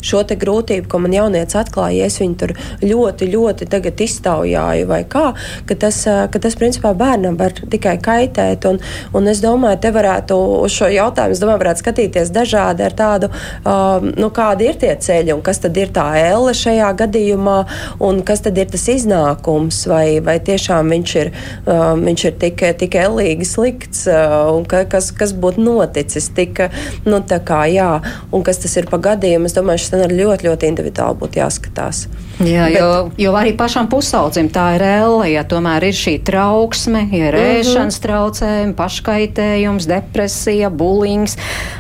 [0.06, 3.68] šo te grūtību, ko man jaunieci atklāja, ja es viņu tur ļoti, ļoti
[4.06, 5.32] iztaujāju vai kā,
[5.70, 8.66] ka tas, ka tas principā bērnam var tikai kaitēt.
[8.70, 8.80] Un,
[9.16, 13.30] un es domāju, te varētu uz šo jautājumu, domāju, varētu skatīties dažādi ar tādu,
[13.64, 17.58] um, nu, kādi ir tie ceļi un kas tad ir tā elle šajā gadījumā
[18.06, 21.32] un kas tad ir tas iznākums vai, vai tiešām viņš ir,
[21.66, 26.66] um, viņš ir tik, tik ellīgi slikts un ka, kas, kas būtu noticis tik,
[27.08, 27.99] nu, tā kā, jā,
[28.32, 32.08] un kas tas ir pa gadījumu, es domāju, šis ir ļoti, ļoti individuāli būtu jāskatās.
[32.40, 37.02] Jā, Bet, jo, jo arī pašam pusaudzim tā ir elle, ja tomēr ir šī trauksme,
[37.12, 37.58] ir mhm.
[37.60, 38.06] ēšanas uh -huh.
[38.06, 41.36] traucējumi, paškaitējums, depresija, bulings,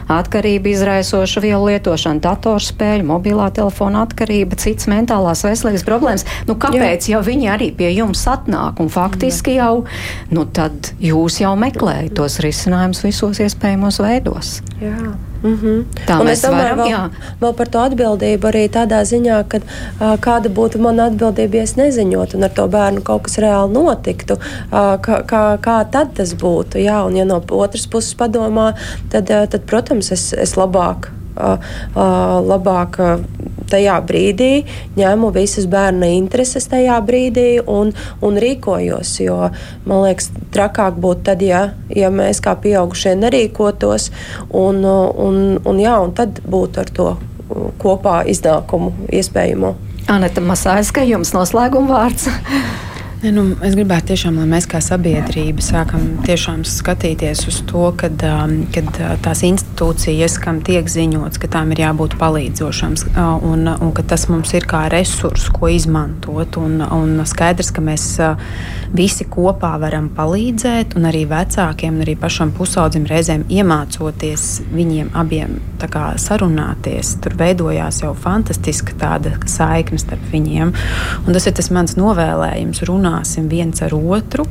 [0.08, 6.26] atkarība izraisoša vielu lietošana, datorspēļu, mobilā telefona atkarība, cits mentālās veselības problēmas.
[6.48, 7.16] Nu, kāpēc Jā.
[7.16, 9.86] jau viņi arī pie jums atnāk un faktiski jau,
[10.32, 14.60] nu tad jūs jau meklējat tos risinājumus visos iespējamos veidos?
[14.82, 15.14] Jā.
[15.44, 15.84] Mm -hmm.
[16.08, 17.10] Tā un mēs domāju, varam, vēl,
[17.42, 21.76] vēl par to atbildību arī tādā ziņā, ka uh, kāda būtu mana atbildība, ja es
[21.76, 26.34] neziņotu, un ar to bērnu kaut kas reāli notiktu, uh, kā, kā, kā tad tas
[26.34, 26.78] būtu.
[26.78, 28.74] Jā, un ja no otras puses padomā,
[29.10, 33.00] tad, uh, tad protams, es, es labāk labāk
[33.70, 34.66] tajā brīdī,
[34.98, 37.94] ņemu visas bērna intereses tajā brīdī un,
[38.26, 39.14] un rīkojos.
[39.24, 39.52] Jo
[39.86, 44.10] man liekas, trakāk būtu tad, ja, ja mēs kā pieaugušie nerīkotos,
[44.50, 47.10] un, un, un, jā, un tad būtu ar to
[47.82, 49.76] kopā iznākumu iespējamo.
[50.10, 52.30] Anita Masāļska, jums noslēguma vārds.
[53.20, 58.62] Ne, nu, es gribētu tiešām, lai mēs kā sabiedrība sākam skatīties uz to, kad, um,
[58.72, 63.92] kad uh, tās institūcijas, kam tiek ziņots, ka tām ir jābūt palīdzošām, uh, un, un
[63.92, 66.56] ka tas mums ir kā resurs, ko izmantot.
[66.64, 68.40] Un, un skaidrs, ka mēs uh,
[68.96, 75.60] visi kopā varam palīdzēt, un arī vecākiem, un arī pašam pusaudzim reizēm iemācoties viņiem abiem
[75.92, 77.18] kā, sarunāties.
[77.20, 80.72] Tur veidojās jau fantastiska tāda saikne starp viņiem.
[81.26, 82.84] Un tas ir tas mans novēlējums.
[83.10, 84.46] Runāsim viens ar otru,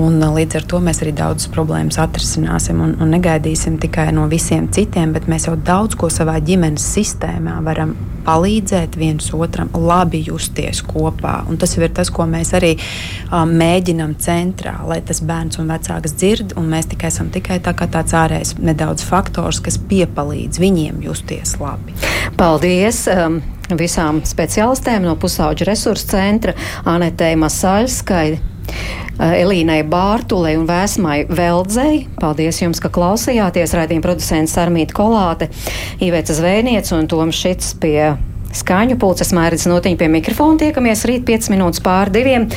[0.00, 2.80] un līdz ar to mēs arī daudzas problēmas atrisināsim.
[2.82, 7.60] Un, un negaidīsim tikai no visiem citiem, bet mēs jau daudz ko savā ģimenes sistēmā
[7.62, 11.36] varam palīdzēt viens otram, labi justies kopā.
[11.48, 16.16] Un tas ir tas, ko mēs arī um, mēģinam centrā, lai tas bērns un vecāks
[16.18, 21.58] dzird, un mēs tikai esam tikai tā tāds ārējs nedaudz faktors, kas piepalīdz viņiem justies
[21.62, 21.94] labi.
[22.40, 23.04] Paldies!
[23.12, 23.42] Um,
[23.78, 28.26] visām speciālistēm no Pusauģa resursu centra Anetei Masaļskai.
[28.34, 28.50] Uh,
[29.14, 32.04] Elīnai Bārtulei un Vēsmai Veldzei.
[32.18, 33.74] Paldies jums, ka klausījāties.
[33.78, 35.50] Raidījuma producents Armīta Kolāte,
[36.02, 38.14] Iveta Zvēniec un Toms Šits pie
[38.54, 40.58] skaņu pulces mērķis notiņa pie mikrofona.
[40.62, 42.48] Tiekamies rīt 5 minūtes pār diviem.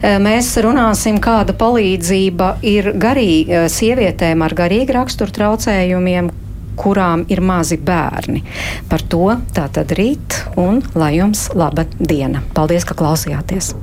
[0.00, 6.32] Eh, mēs runāsim, kāda palīdzība ir garī eh, sievietēm ar garīgi raksturu traucējumiem,
[6.76, 8.44] kurām ir mazi bērni.
[8.90, 12.44] Par to tātad rīt un lai jums laba diena.
[12.54, 13.74] Paldies, ka klausījāties!